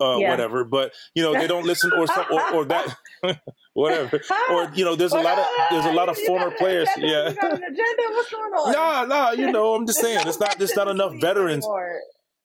[0.00, 0.30] uh, yeah.
[0.30, 0.64] whatever.
[0.64, 2.96] But you know, they don't listen or some, or, or that
[3.74, 4.20] whatever.
[4.50, 6.88] Or you know, there's a lot of there's a lot of former players.
[6.96, 7.24] Yeah.
[7.24, 8.72] What's going on?
[8.72, 11.66] No, no, you know, I'm just saying it's not there's not enough veterans.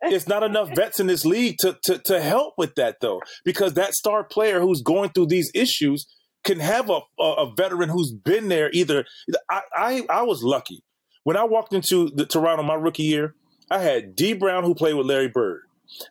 [0.01, 3.73] it's not enough vets in this league to, to to help with that though, because
[3.73, 6.05] that star player who's going through these issues
[6.43, 8.69] can have a a, a veteran who's been there.
[8.73, 9.05] Either
[9.49, 10.83] I, I I was lucky
[11.23, 13.35] when I walked into the Toronto my rookie year.
[13.71, 15.61] I had Dee Brown who played with Larry Bird.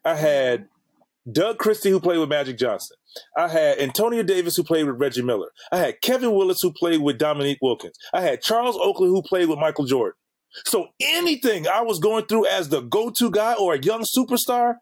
[0.04, 0.68] I had
[1.30, 2.96] Doug Christie, who played with Magic Johnson.
[3.36, 5.48] I had Antonio Davis, who played with Reggie Miller.
[5.72, 7.96] I had Kevin Willis, who played with Dominique Wilkins.
[8.12, 10.16] I had Charles Oakley, who played with Michael Jordan.
[10.66, 14.76] So anything I was going through as the go-to guy or a young superstar,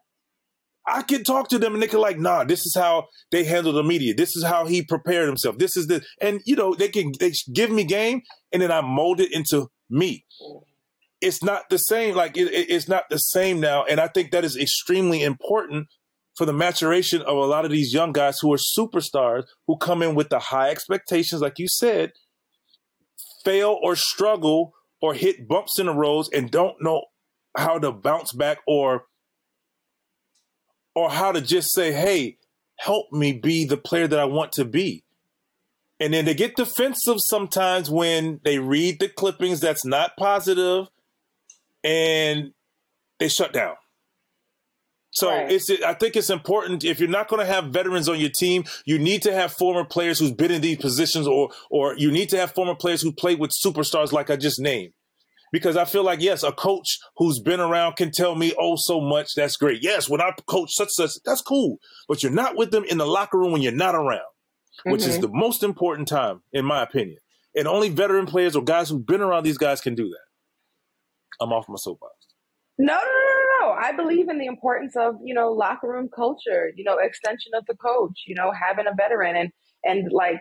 [0.85, 3.73] I could talk to them and they could like, nah, this is how they handle
[3.73, 4.13] the media.
[4.13, 5.57] This is how he prepared himself.
[5.57, 8.81] This is the, and you know, they can they give me game and then I
[8.81, 10.25] mold it into me.
[11.21, 12.15] It's not the same.
[12.15, 15.87] Like it, it's not the same now, and I think that is extremely important
[16.35, 20.01] for the maturation of a lot of these young guys who are superstars who come
[20.01, 22.13] in with the high expectations, like you said,
[23.43, 27.03] fail or struggle or hit bumps in the roads and don't know
[27.55, 29.05] how to bounce back or
[30.95, 32.37] or how to just say, "Hey,
[32.77, 35.03] help me be the player that I want to be."
[35.99, 40.87] And then they get defensive sometimes when they read the clippings that's not positive
[41.83, 42.53] and
[43.19, 43.75] they shut down.
[45.13, 45.51] So right.
[45.51, 48.63] it's I think it's important if you're not going to have veterans on your team,
[48.85, 52.29] you need to have former players who's been in these positions or or you need
[52.29, 54.93] to have former players who played with superstars like I just named.
[55.51, 58.99] Because I feel like yes, a coach who's been around can tell me oh so
[58.99, 59.35] much.
[59.35, 59.83] That's great.
[59.83, 61.77] Yes, when I coach such such, that's cool.
[62.07, 64.91] But you're not with them in the locker room when you're not around, mm-hmm.
[64.91, 65.21] which is mm-hmm.
[65.21, 67.19] the most important time, in my opinion.
[67.55, 71.43] And only veteran players or guys who've been around these guys can do that.
[71.43, 72.13] I'm off my soapbox.
[72.79, 73.42] No, no, no, no.
[73.83, 77.65] I believe in the importance of, you know, locker room culture, you know, extension of
[77.67, 79.51] the coach, you know, having a veteran and
[79.83, 80.39] and like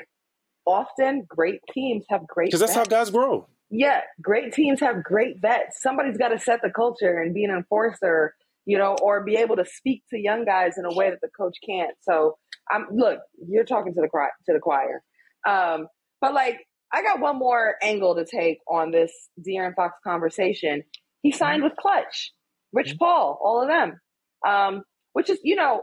[0.64, 3.48] often great teams have great Because that's how guys grow.
[3.68, 5.83] Yeah, great teams have great vets.
[5.83, 9.57] Somebody's got to set the culture and be an enforcer, you know, or be able
[9.57, 11.96] to speak to young guys in a way that the coach can't.
[12.02, 12.37] So,
[12.70, 14.09] I'm look, you're talking to the
[14.46, 15.02] to the choir.
[15.48, 15.88] Um,
[16.20, 16.61] but like
[16.92, 20.85] I got one more angle to take on this De'Aaron Fox conversation.
[21.22, 22.31] He signed with Klutch,
[22.72, 22.98] Rich mm-hmm.
[22.98, 24.00] Paul, all of them,
[24.46, 24.82] um,
[25.12, 25.82] which is, you know,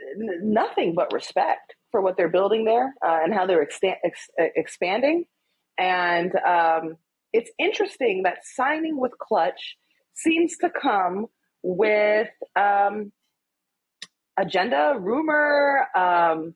[0.00, 5.24] n- nothing but respect for what they're building there uh, and how they're ex- expanding.
[5.78, 6.96] And um,
[7.32, 9.76] it's interesting that signing with Klutch
[10.14, 11.26] seems to come
[11.62, 13.12] with um,
[14.38, 16.54] agenda, rumor, um,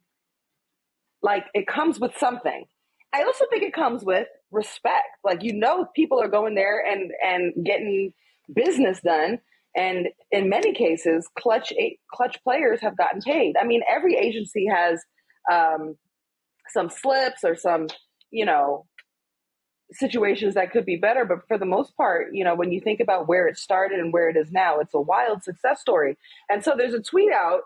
[1.22, 2.64] like it comes with something.
[3.12, 5.08] I also think it comes with respect.
[5.24, 8.12] Like you know, people are going there and and getting
[8.54, 9.38] business done.
[9.76, 11.72] And in many cases, clutch
[12.12, 13.54] Klutch players have gotten paid.
[13.60, 15.00] I mean, every agency has
[15.50, 15.96] um,
[16.72, 17.86] some slips or some,
[18.30, 18.86] you know,
[19.92, 21.24] situations that could be better.
[21.24, 24.12] But for the most part, you know, when you think about where it started and
[24.12, 26.16] where it is now, it's a wild success story.
[26.48, 27.60] And so there's a tweet out,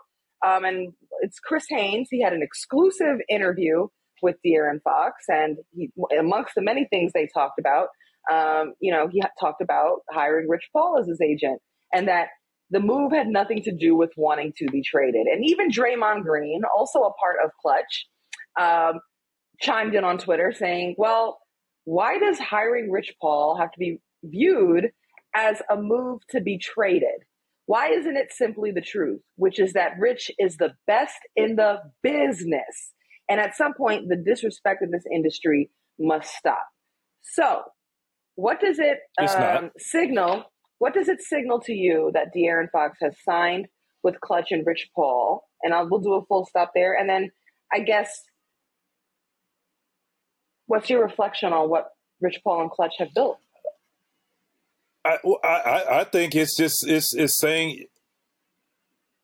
[0.45, 2.07] um, and it's Chris Haynes.
[2.11, 3.87] He had an exclusive interview
[4.21, 7.89] with De'Aaron Fox, and he, amongst the many things they talked about,
[8.31, 11.61] um, you know, he talked about hiring Rich Paul as his agent,
[11.93, 12.27] and that
[12.71, 15.27] the move had nothing to do with wanting to be traded.
[15.27, 18.07] And even Draymond Green, also a part of Klutch,
[18.59, 18.99] um,
[19.61, 21.39] chimed in on Twitter saying, "Well,
[21.83, 24.91] why does hiring Rich Paul have to be viewed
[25.35, 27.23] as a move to be traded?"
[27.67, 31.79] Why isn't it simply the truth, which is that Rich is the best in the
[32.03, 32.93] business?
[33.27, 36.67] And at some point, the disrespect of this industry must stop.
[37.23, 37.63] So,
[38.35, 40.45] what does it um, signal?
[40.77, 43.67] What does it signal to you that De'Aaron Fox has signed
[44.03, 45.47] with Klutch and Rich Paul?
[45.63, 46.95] And I'll, we'll do a full stop there.
[46.97, 47.31] And then
[47.73, 48.11] I guess,
[50.67, 51.87] what's your reflection on what
[52.21, 53.39] Rich Paul and Klutch have built?
[55.05, 57.85] I, I, I think it's just it's, it's saying,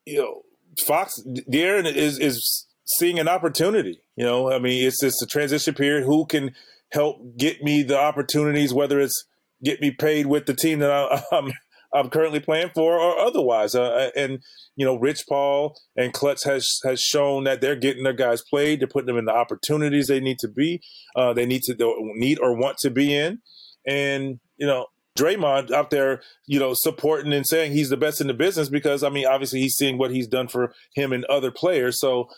[0.06, 0.42] you know,
[0.86, 4.02] Fox De'Aaron is is seeing an opportunity.
[4.16, 6.06] You know, I mean, it's just a transition period.
[6.06, 6.54] Who can
[6.92, 9.26] help get me the opportunities, whether it's
[9.64, 11.52] get me paid with the team that I, am
[11.94, 13.76] I'm currently playing for, or otherwise.
[13.76, 14.40] Uh, and
[14.76, 18.80] you know, Rich Paul and Klutch has has shown that they're getting their guys played.
[18.80, 20.82] They're putting them in the opportunities they need to be,
[21.16, 21.76] uh, they need to
[22.16, 23.40] need or want to be in.
[23.86, 28.28] And you know, Draymond out there, you know, supporting and saying he's the best in
[28.28, 31.52] the business because I mean, obviously he's seeing what he's done for him and other
[31.52, 32.00] players.
[32.00, 32.30] So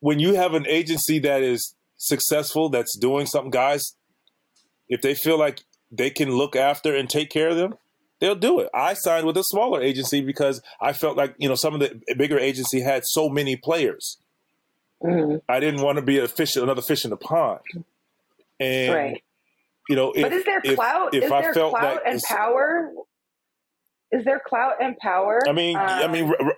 [0.00, 3.96] when you have an agency that is successful, that's doing something, guys,
[4.88, 7.74] if they feel like they can look after and take care of them,
[8.20, 8.68] they'll do it.
[8.74, 12.00] I signed with a smaller agency because I felt like, you know, some of the
[12.16, 14.18] bigger agency had so many players.
[15.02, 15.38] Mm-hmm.
[15.48, 17.60] I didn't want to be a fish, another fish in the pond.
[18.58, 19.22] And, right.
[19.88, 21.14] you know, if, but is there clout?
[21.14, 22.90] If, if is there clout and power?
[24.12, 25.42] Is there clout and power?
[25.46, 26.52] I mean, um, I mean, um,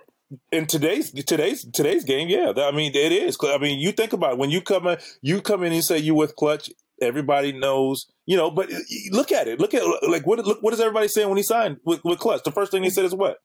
[0.51, 3.37] in today's today's today's game, yeah, I mean it is.
[3.43, 4.37] I mean, you think about it.
[4.37, 6.69] when you come in, you come in and say you with Klutch.
[7.01, 8.51] Everybody knows, you know.
[8.51, 8.69] But
[9.11, 9.59] look at it.
[9.59, 12.43] Look at like what look, what is everybody saying when he signed with, with Klutch?
[12.43, 12.95] The first thing he mm-hmm.
[12.95, 13.37] said is what?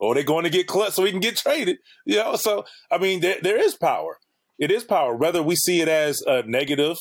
[0.00, 1.78] Oh, they're going to get Klutch so he can get traded.
[2.04, 4.18] You know, so I mean, there there is power.
[4.58, 5.14] It is power.
[5.14, 6.96] Whether we see it as a negative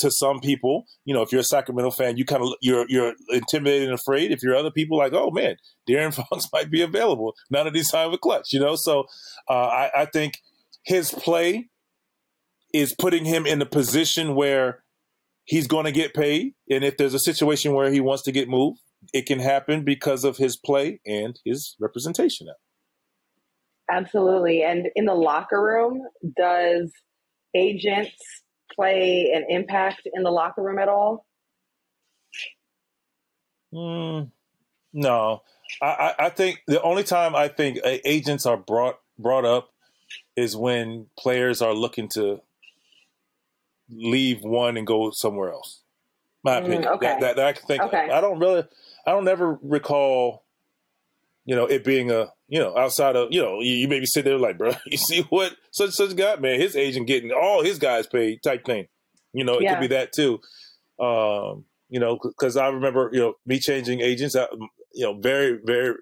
[0.00, 3.14] to some people, you know, if you're a Sacramento fan, you kind of you're you're
[3.30, 4.32] intimidated and afraid.
[4.32, 5.56] If you're other people, like, oh man,
[5.88, 7.34] De'Aaron Fox might be available.
[7.50, 8.76] None of these signed with Klutch, you know.
[8.76, 9.04] So
[9.48, 10.38] uh, I, I think
[10.84, 11.68] his play
[12.72, 14.82] is putting him in a position where
[15.44, 18.48] he's going to get paid, and if there's a situation where he wants to get
[18.48, 18.80] moved,
[19.12, 22.48] it can happen because of his play and his representation.
[23.90, 26.02] Absolutely, and in the locker room,
[26.36, 26.92] does
[27.54, 28.39] agents
[28.74, 31.26] play an impact in the locker room at all?
[33.72, 34.30] Mm,
[34.92, 35.42] no,
[35.80, 39.70] I, I think the only time I think agents are brought brought up
[40.36, 42.40] is when players are looking to
[43.88, 45.82] leave one and go somewhere else.
[46.42, 46.82] My mm, opinion.
[46.84, 47.06] Mm, okay.
[47.06, 47.82] That, that, that, I can think.
[47.84, 48.10] Okay.
[48.10, 48.64] I don't really.
[49.06, 50.44] I don't ever recall.
[51.44, 54.24] You know, it being a you know outside of you know you, you maybe sit
[54.24, 57.78] there like, bro, you see what such such guy man, his agent getting all his
[57.78, 58.86] guys paid type thing.
[59.32, 59.74] You know, it yeah.
[59.74, 60.40] could be that too.
[60.98, 64.34] Um, you know, because I remember you know me changing agents.
[64.36, 64.48] I,
[64.92, 65.94] you know, very very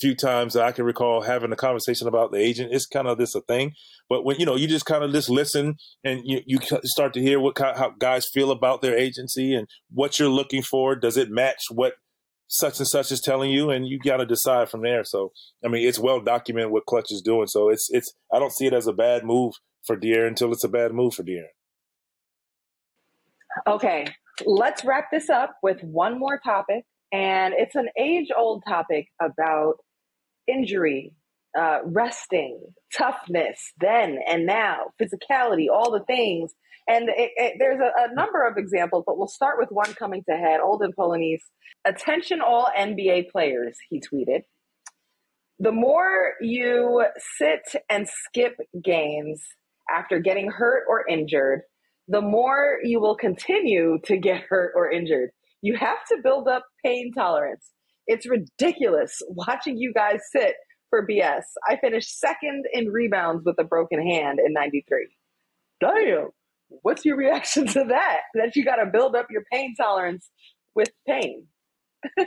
[0.00, 2.72] few times that I can recall having a conversation about the agent.
[2.72, 3.72] It's kind of this a thing,
[4.08, 5.74] but when you know you just kind of just listen
[6.04, 10.20] and you you start to hear what how guys feel about their agency and what
[10.20, 10.94] you're looking for.
[10.94, 11.94] Does it match what
[12.52, 15.04] such and such is telling you, and you got to decide from there.
[15.04, 15.32] So
[15.64, 17.46] I mean, it's well documented what Klutch is doing.
[17.46, 19.54] So it's it's I don't see it as a bad move
[19.86, 21.46] for De'Aaron until it's a bad move for De'Aaron.
[23.66, 24.06] Okay,
[24.44, 26.84] let's wrap this up with one more topic.
[27.10, 29.74] And it's an age old topic about
[30.46, 31.12] injury,
[31.58, 32.60] uh, resting,
[32.96, 36.52] toughness, then and now, physicality, all the things.
[36.88, 40.24] And it, it, there's a, a, number of examples, but we'll start with one coming
[40.28, 40.60] to head.
[40.60, 41.42] Olden Polynice,
[41.84, 44.40] attention all NBA players, he tweeted.
[45.58, 47.04] The more you
[47.38, 49.42] sit and skip games
[49.88, 51.62] after getting hurt or injured,
[52.08, 55.30] the more you will continue to get hurt or injured.
[55.60, 57.70] You have to build up pain tolerance.
[58.08, 60.54] It's ridiculous watching you guys sit
[60.92, 61.44] for BS.
[61.66, 65.08] I finished second in rebounds with a broken hand in 93.
[65.80, 66.28] Damn.
[66.68, 68.20] What's your reaction to that?
[68.34, 70.28] That you got to build up your pain tolerance
[70.74, 71.46] with pain.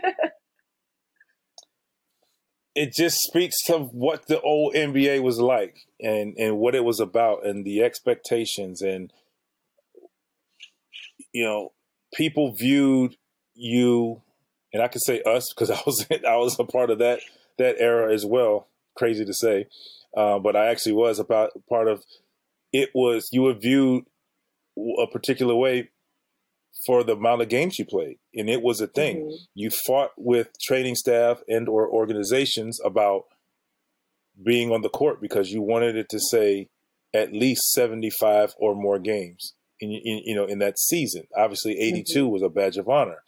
[2.76, 7.00] it just speaks to what the old NBA was like and, and what it was
[7.00, 9.14] about and the expectations and
[11.34, 11.72] you know
[12.14, 13.16] people viewed
[13.54, 14.22] you
[14.74, 17.20] and I can say us because I was I was a part of that
[17.58, 18.68] that era as well.
[18.96, 19.68] Crazy to say,
[20.16, 22.04] uh, but I actually was about part of.
[22.72, 24.06] It was you were viewed
[24.78, 25.90] a particular way
[26.86, 29.18] for the amount of games you played, and it was a thing.
[29.18, 29.36] Mm-hmm.
[29.54, 33.24] You fought with training staff and or organizations about
[34.44, 36.70] being on the court because you wanted it to say
[37.14, 39.54] at least seventy five or more games.
[39.82, 42.32] In, in, you know in that season, obviously eighty two mm mm-hmm.
[42.32, 43.24] was a badge of honor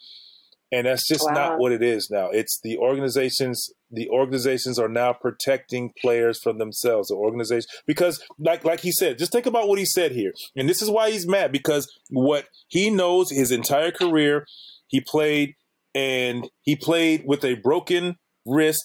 [0.70, 1.34] and that's just wow.
[1.34, 2.28] not what it is now.
[2.30, 7.08] It's the organizations the organizations are now protecting players from themselves.
[7.08, 10.32] The organization because like like he said just think about what he said here.
[10.56, 14.46] And this is why he's mad because what he knows his entire career
[14.88, 15.54] he played
[15.94, 18.84] and he played with a broken wrist.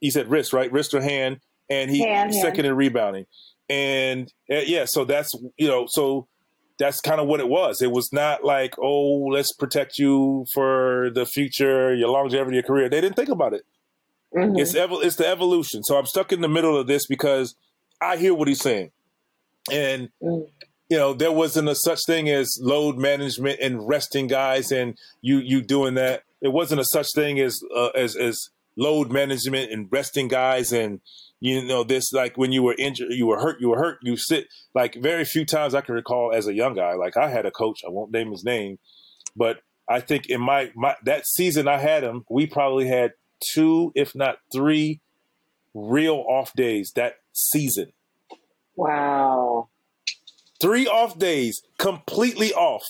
[0.00, 0.70] He said wrist right?
[0.70, 1.38] Wrist or hand.
[1.68, 2.66] And he hand, second hand.
[2.66, 3.24] in rebounding.
[3.68, 6.28] And uh, yeah so that's you know so
[6.78, 7.80] that's kind of what it was.
[7.80, 12.88] It was not like, oh, let's protect you for the future, your longevity, your career.
[12.88, 13.64] They didn't think about it.
[14.34, 14.58] Mm-hmm.
[14.58, 15.82] It's ev- it's the evolution.
[15.82, 17.54] So I'm stuck in the middle of this because
[18.00, 18.90] I hear what he's saying,
[19.70, 20.48] and mm.
[20.90, 25.38] you know there wasn't a such thing as load management and resting guys, and you
[25.38, 26.24] you doing that.
[26.42, 31.00] It wasn't a such thing as uh, as as load management and resting guys and
[31.40, 34.16] you know this like when you were injured you were hurt you were hurt you
[34.16, 37.44] sit like very few times i can recall as a young guy like i had
[37.44, 38.78] a coach i won't name his name
[39.36, 39.58] but
[39.88, 44.14] i think in my, my that season i had him we probably had two if
[44.14, 45.00] not three
[45.76, 47.92] real off days that season.
[48.74, 49.68] Wow.
[50.60, 52.82] Three off days completely off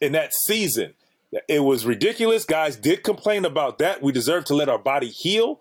[0.00, 0.94] in that season.
[1.48, 2.44] It was ridiculous.
[2.44, 4.02] Guys did complain about that.
[4.02, 5.60] We deserve to let our body heal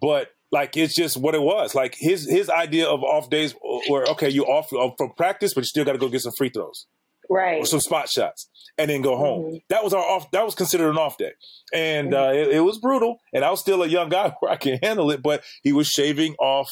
[0.00, 1.74] but like it's just what it was.
[1.74, 3.56] Like his his idea of off days
[3.90, 6.48] were okay, you off from practice, but you still got to go get some free
[6.48, 6.86] throws,
[7.28, 8.48] right, or some spot shots,
[8.78, 9.42] and then go home.
[9.42, 9.56] Mm-hmm.
[9.68, 10.30] That was our off.
[10.30, 11.32] That was considered an off day,
[11.72, 12.22] and mm-hmm.
[12.22, 13.20] uh, it, it, was brutal.
[13.32, 15.88] And I was still a young guy where I can handle it, but he was
[15.88, 16.70] shaving off,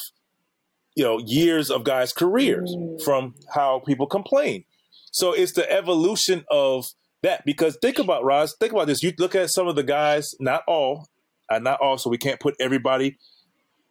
[0.95, 3.03] you know, years of guys' careers mm-hmm.
[3.03, 4.63] from how people complain.
[5.11, 6.85] So it's the evolution of
[7.21, 7.43] that.
[7.43, 9.03] Because think about Ros, think about this.
[9.03, 11.09] You look at some of the guys, not all,
[11.49, 11.97] and not all.
[11.97, 13.17] So we can't put everybody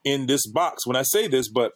[0.05, 1.73] in this box when I say this, but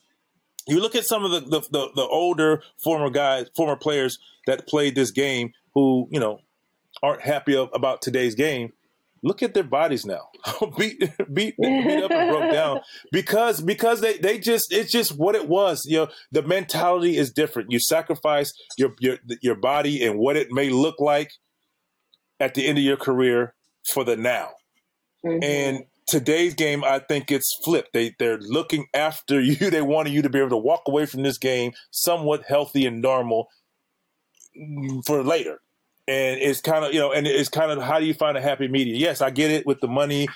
[0.66, 4.66] you look at some of the, the, the, the older former guys, former players that
[4.66, 6.40] played this game who, you know,
[7.02, 8.72] aren't happy about today's game.
[9.22, 10.28] Look at their bodies now,
[10.78, 10.98] beat,
[11.32, 12.80] beat, beat up and broke down
[13.12, 15.84] because because they, they just it's just what it was.
[15.84, 17.72] You know, the mentality is different.
[17.72, 21.30] You sacrifice your your your body and what it may look like
[22.38, 23.54] at the end of your career
[23.92, 24.50] for the now.
[25.24, 25.42] Mm-hmm.
[25.42, 27.92] And today's game, I think it's flipped.
[27.92, 29.70] They they're looking after you.
[29.70, 33.02] They wanted you to be able to walk away from this game somewhat healthy and
[33.02, 33.48] normal
[35.04, 35.61] for later.
[36.09, 38.40] and it's kind of you know, and it's kind of how do you find a
[38.40, 38.98] happy medium?
[38.98, 40.28] Yes, I get it with the money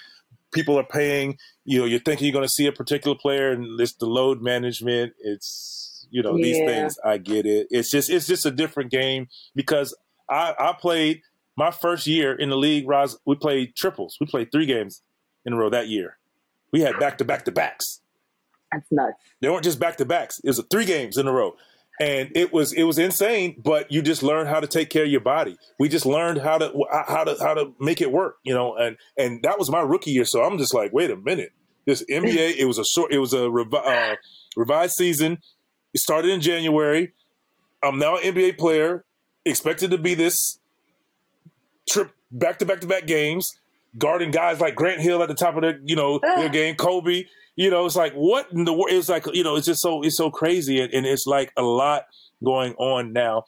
[0.53, 1.39] people are paying.
[1.65, 4.43] You know, you're thinking you're going to see a particular player, and it's the load
[4.43, 5.13] management.
[5.21, 6.99] It's you know these things.
[7.05, 7.69] I get it.
[7.71, 9.97] It's just it's just a different game because
[10.29, 11.23] I I played
[11.57, 12.89] my first year in the league.
[12.89, 14.17] Ros, we played triples.
[14.21, 15.03] We played three games
[15.45, 16.19] in a row that year.
[16.73, 18.01] We had back to back to backs.
[18.73, 19.15] That's nuts.
[19.41, 20.41] They weren't just back to backs.
[20.45, 21.57] It was three games in a row.
[22.01, 25.11] And it was it was insane, but you just learned how to take care of
[25.11, 25.57] your body.
[25.79, 28.75] We just learned how to how to how to make it work, you know.
[28.75, 31.51] And and that was my rookie year, so I'm just like, wait a minute,
[31.85, 32.57] this NBA.
[32.57, 34.17] It was a short, it was a revi- uh,
[34.57, 35.41] revised season.
[35.93, 37.13] It started in January.
[37.83, 39.05] I'm now an NBA player,
[39.45, 40.59] expected to be this
[41.89, 43.51] trip back to back to back games,
[43.99, 47.25] guarding guys like Grant Hill at the top of their you know their game, Kobe.
[47.57, 48.91] You know, it's like what in the world?
[48.91, 51.63] It's like you know, it's just so it's so crazy, and, and it's like a
[51.63, 52.05] lot
[52.45, 53.45] going on now.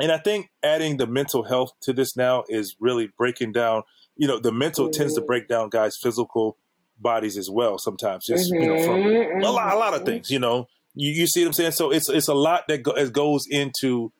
[0.00, 3.82] And I think adding the mental health to this now is really breaking down.
[4.16, 5.26] You know, the mental tends to Mhm.
[5.26, 6.56] break down guys' physical
[6.98, 7.78] bodies as well.
[7.78, 10.06] Sometimes, just you know, from Mhm, a lot, a lot of mhm.
[10.06, 10.30] things.
[10.30, 11.72] You know, you, you see what I'm saying.
[11.72, 14.12] So it's it's a lot that go, goes into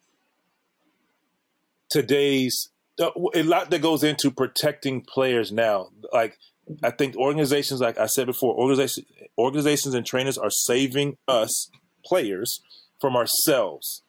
[1.89, 2.71] today's
[3.01, 5.89] a lot that goes into protecting players now.
[6.13, 6.39] Like
[6.83, 9.07] I think organizations, like I said before, organizations
[9.39, 11.71] organizations and trainers are saving us
[12.05, 12.61] players
[13.01, 14.03] from ourselves.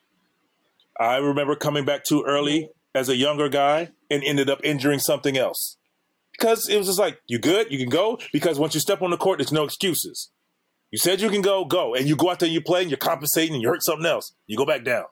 [0.99, 5.37] I remember coming back too early as a younger guy and ended up injuring something
[5.37, 5.77] else.
[6.31, 7.71] Because it was just like, you good?
[7.71, 8.19] You can go?
[8.33, 10.31] Because once you step on the court, there's no excuses.
[10.91, 11.95] You said you can go, go.
[11.95, 14.33] And you go out there, you play, and you're compensating, and you hurt something else.
[14.47, 15.05] You go back down.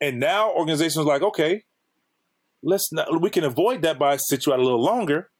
[0.00, 1.64] And now organizations are like, okay,
[2.64, 5.30] let's not, we can avoid that by sit you out a little longer,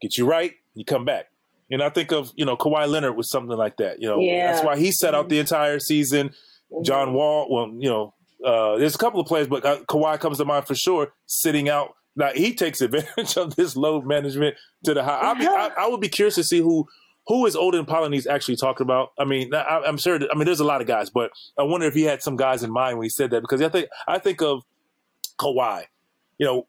[0.00, 1.26] get you right, you come back.
[1.70, 4.00] And I think of, you know, Kawhi Leonard was something like that.
[4.00, 4.52] You know, Yeah.
[4.52, 6.30] that's why he set out the entire season.
[6.82, 10.38] John Wall, well, you know, uh, there's a couple of players, but uh, Kawhi comes
[10.38, 11.94] to mind for sure, sitting out.
[12.16, 15.34] Now he takes advantage of this load management to the high.
[15.34, 16.86] Be, I, I would be curious to see who
[17.26, 19.10] who is Olden Polynice actually talking about.
[19.18, 20.16] I mean, I, I'm sure.
[20.16, 22.62] I mean, there's a lot of guys, but I wonder if he had some guys
[22.64, 24.62] in mind when he said that because I think I think of
[25.38, 25.84] Kawhi,
[26.40, 26.66] you know,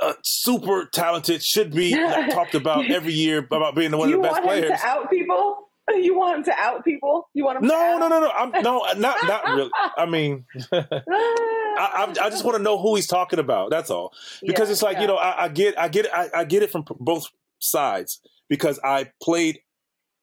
[0.00, 4.26] uh, super talented, should be like, talked about every year about being one of the
[4.26, 4.80] best players.
[4.80, 5.58] to out people?
[5.92, 7.28] You want him to out people?
[7.34, 7.66] You want him?
[7.66, 8.30] No, no, no, no.
[8.30, 9.70] I'm no, not not really.
[9.96, 13.70] I mean, I, I, I just want to know who he's talking about.
[13.70, 14.12] That's all.
[14.40, 15.00] Because Yeah, it's like yeah.
[15.00, 17.26] you know, I, I get, I get, I, I get it from both
[17.58, 19.62] sides because I played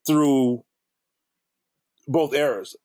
[0.08, 0.64] through
[2.08, 2.78] both eras,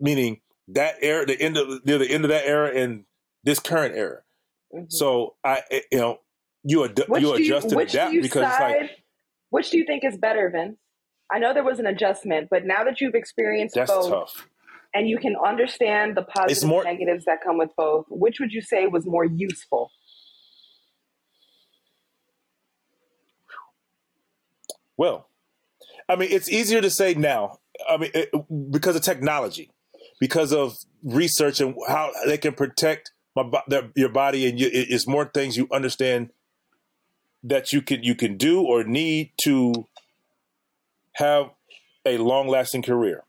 [0.00, 3.04] meaning that era, the end of near the end of that era, and
[3.44, 4.22] this current era.
[4.76, 4.92] Mhm.
[4.92, 6.18] So I, eh, you know,
[6.62, 8.90] you ad- Which you you, adjust and which adapt you because it's like
[9.50, 10.78] which do you think is better, Vince?
[11.30, 14.48] I know there was an adjustment, but now that you've experienced that's both tough.
[14.94, 18.52] and you can understand the positives more- and negatives that come with both, which would
[18.52, 19.90] you say was more useful?
[24.96, 25.28] Well,
[26.08, 27.58] I mean, it's easier to say now.
[27.88, 28.30] I mean, it,
[28.70, 29.70] because of technology,
[30.20, 33.12] because of research and how they can protect
[33.44, 33.62] my
[33.94, 36.30] your body, and you, it- it's more things you understand
[37.42, 39.86] that you can you can do or need to
[41.14, 41.50] have
[42.04, 43.22] a long lasting career.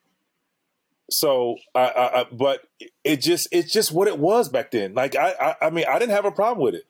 [1.10, 2.64] So, I, I, I, but
[3.04, 4.94] it just it's just what it was back then.
[4.94, 6.84] Like I, I, I mean, I didn't have a problem with it.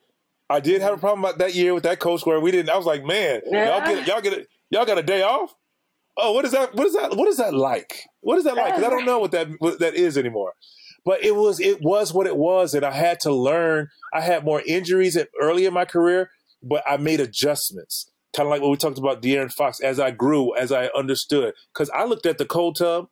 [0.50, 2.70] I did have a problem about that year with that coach where we didn't.
[2.70, 5.54] I was like, man, y'all get y'all get it, y'all got a day off.
[6.16, 6.74] Oh, what is that?
[6.74, 7.14] What is that?
[7.16, 8.06] What is that like?
[8.22, 8.74] What is that like?
[8.74, 10.54] 'Cause I don't know what that what that is anymore.
[11.04, 13.88] But it was it was what it was, and I had to learn.
[14.12, 16.30] I had more injuries at, early in my career,
[16.62, 18.10] but I made adjustments.
[18.36, 19.80] Kind of like what we talked about De'Aaron Fox.
[19.80, 23.08] As I grew, as I understood, because I looked at the cold tub.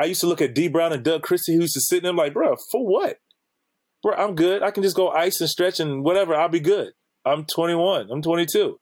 [0.00, 2.02] I used to look at Dee Brown and Doug Christie, who used to sit in
[2.04, 3.18] there like, bro, for what?
[4.02, 4.62] Bro, I'm good.
[4.62, 6.36] I can just go ice and stretch and whatever.
[6.36, 6.92] I'll be good.
[7.24, 8.08] I'm 21.
[8.10, 8.78] I'm 22.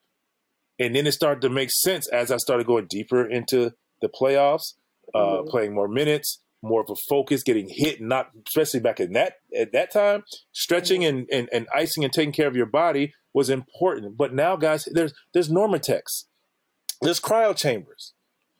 [0.78, 3.72] And then it started to make sense as I started going deeper into
[4.02, 4.74] the playoffs,
[5.14, 5.48] uh, Mhm.
[5.48, 9.72] playing more minutes, more of a focus, getting hit, not especially back in that at
[9.72, 14.16] that time, stretching and, and, and icing and taking care of your body was important.
[14.16, 16.02] But now, guys, there's there's NormaTec,
[17.02, 18.14] there's cryo chambers,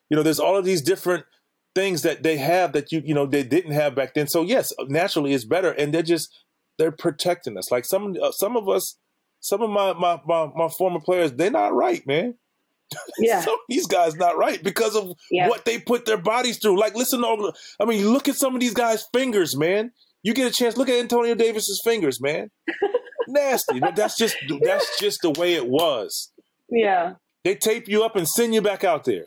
[0.09, 1.25] you know, there's all of these different
[1.75, 4.29] things that they have that you you know they didn't have back then.
[4.29, 6.35] So yes, naturally it's better, and they're just
[6.79, 7.71] they're protecting us.
[7.71, 8.99] Like some uh, some of us,
[9.41, 12.35] some of my my my, my former players, they're not right, man.
[13.19, 15.49] Yeah, Some of these guys not right because of yeah.
[15.49, 16.79] what they put their bodies through.
[16.79, 19.91] Like, listen to, all- I mean, look at some of these guys' fingers, man.
[20.23, 22.51] You get a chance, look at Antonio Davis's fingers, man.
[23.29, 26.33] Nasty, that's just that's just the way it was.
[26.71, 27.15] Yeah,
[27.45, 29.27] They tape you up and send you back out there.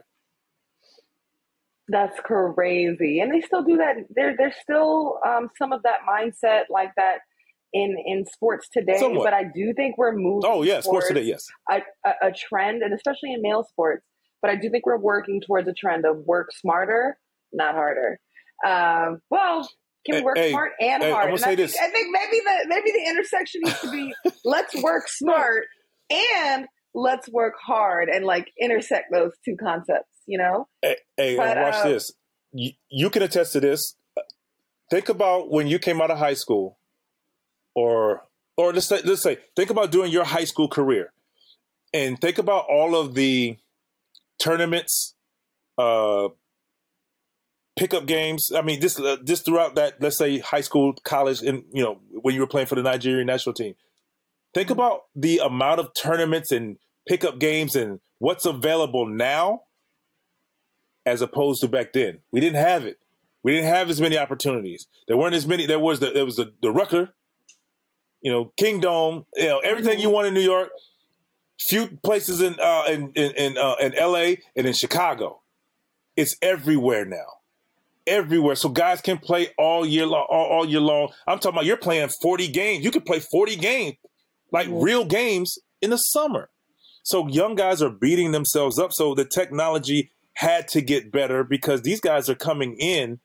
[1.88, 3.20] that's crazy.
[3.20, 3.96] And they still do that.
[4.14, 7.20] There, there's still um, some of that mindset, like that
[7.74, 9.26] in in sports today, Somewhat.
[9.26, 10.50] but I do think we're moving.
[10.50, 11.24] Oh yeah, sports towards today.
[11.24, 11.48] Yes.
[11.70, 14.06] a, a, a trend, and especially in male sports.
[14.42, 17.18] But I do think we're working towards a trend of work smarter,
[17.52, 18.20] not harder.
[18.66, 19.68] Um, well,
[20.06, 21.30] can we work hey, smart and hey, hard?
[21.30, 21.72] And I think.
[21.82, 24.14] I think maybe the maybe the intersection needs to be
[24.46, 25.66] let's work smart
[26.10, 30.08] and let's work hard and like intersect those two concepts.
[30.26, 30.68] You know?
[30.82, 32.12] Hey, hey But, watch uh, this.
[32.52, 33.96] You, you can attest to this.
[34.90, 36.80] Think about when you came out of high school,
[37.76, 38.24] or
[38.58, 41.14] or let's say, let's say, think about doing your high school career,
[41.94, 43.58] and think about all of the
[44.42, 45.16] tournaments,
[45.78, 46.28] uh,
[47.78, 48.52] pickup games.
[48.54, 52.00] I mean, this uh, this throughout that, let's say, high school, college, and you know
[52.12, 53.76] when you were playing for the Nigerian national team.
[54.54, 59.62] Think about the amount of tournaments and pickup games and what's available now
[61.06, 62.20] as opposed to back then.
[62.32, 63.00] We didn't have it.
[63.44, 64.88] We didn't have as many opportunities.
[65.08, 65.66] There weren't as many.
[65.66, 67.14] There was the there was the, the Rucker,
[68.22, 70.70] you know, Kingdom, you know, everything you want in New York.
[71.60, 74.40] Few places in uh, in in in, uh, in L.A.
[74.56, 75.42] and in Chicago.
[76.16, 77.40] It's everywhere now,
[78.08, 78.56] everywhere.
[78.56, 80.26] So guys can play all year long.
[80.30, 81.10] All, all year long.
[81.28, 82.86] I'm talking about you're playing 40 games.
[82.86, 83.98] You can play 40 games,
[84.52, 84.82] like Mhm.
[84.84, 86.50] real games, in the summer.
[87.04, 88.94] So young guys are beating themselves up.
[88.94, 93.20] So the technology had to get better because these guys are coming in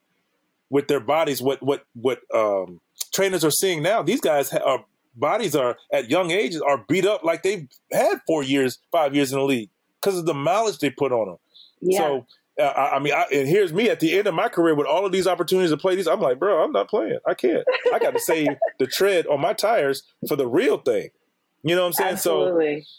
[0.71, 1.43] with their bodies.
[1.43, 2.81] What what what um,
[3.13, 4.03] trainers are seeing now?
[4.03, 4.85] These guys ha- are
[5.15, 9.33] bodies are at young ages are beat up like they've had four years, five years
[9.33, 11.39] in the league because of the mileage they put on them.
[11.81, 11.99] Yeah.
[11.99, 12.27] So.
[12.57, 14.87] Uh, I I mean, I, and here's me at the end of my career with
[14.87, 16.07] all of these opportunities to play these.
[16.07, 17.19] I'm like, bro, I'm not playing.
[17.27, 17.65] I can't.
[17.93, 18.47] I got to save
[18.79, 21.09] the tread on my tires for the real thing.
[21.65, 22.17] You know what I'm saying?
[22.19, 22.59] So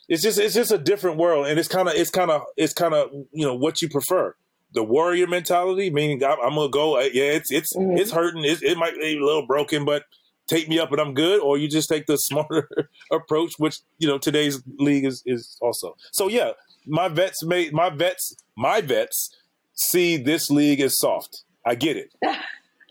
[0.09, 2.73] it's just it's just a different world, and it's kind of it's kind of it's
[2.73, 4.35] kind of you know what you prefer.
[4.75, 6.97] The warrior mentality, meaning I'm, I'm gonna go.
[6.97, 7.97] uh, Yeah, it's it's Mhm.
[7.99, 8.43] it's hurting.
[8.45, 10.03] It's, it might be a little broken, but
[10.47, 11.39] take me up and I'm good.
[11.41, 12.69] Or you just take the smarter
[13.11, 15.95] approach, which you know today's league is is also.
[16.11, 16.51] So yeah,
[16.85, 19.35] my vets made my vets my vets
[19.73, 21.43] see this league as soft.
[21.65, 22.13] I get it.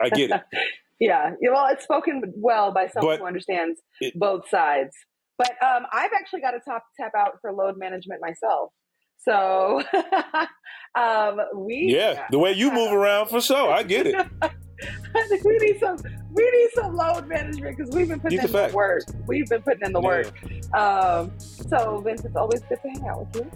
[0.01, 0.43] I get it.
[1.01, 1.33] Yeah.
[1.41, 4.95] Yeah, Well, it's spoken well by someone But who understands it- both sides.
[5.37, 8.71] But um, I've actually got to top, tap out for load management myself.
[9.19, 9.83] So
[10.99, 13.73] um, we Yeah, the way you move around for sure.
[13.73, 14.15] I get it.
[15.45, 15.97] we need some
[16.35, 19.03] we need some load management because we've been putting in are the work.
[19.27, 20.09] We've been putting in the Yeah.
[20.09, 20.33] work.
[20.75, 23.53] Um, so Vince, it's always good to hang out with you.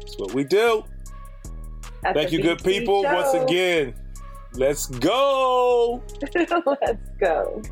[0.00, 0.84] That's what we do.
[2.04, 3.02] at Thank the you, good BT people.
[3.04, 3.94] Once again,
[4.54, 6.04] let's go.
[6.34, 7.62] Let's go.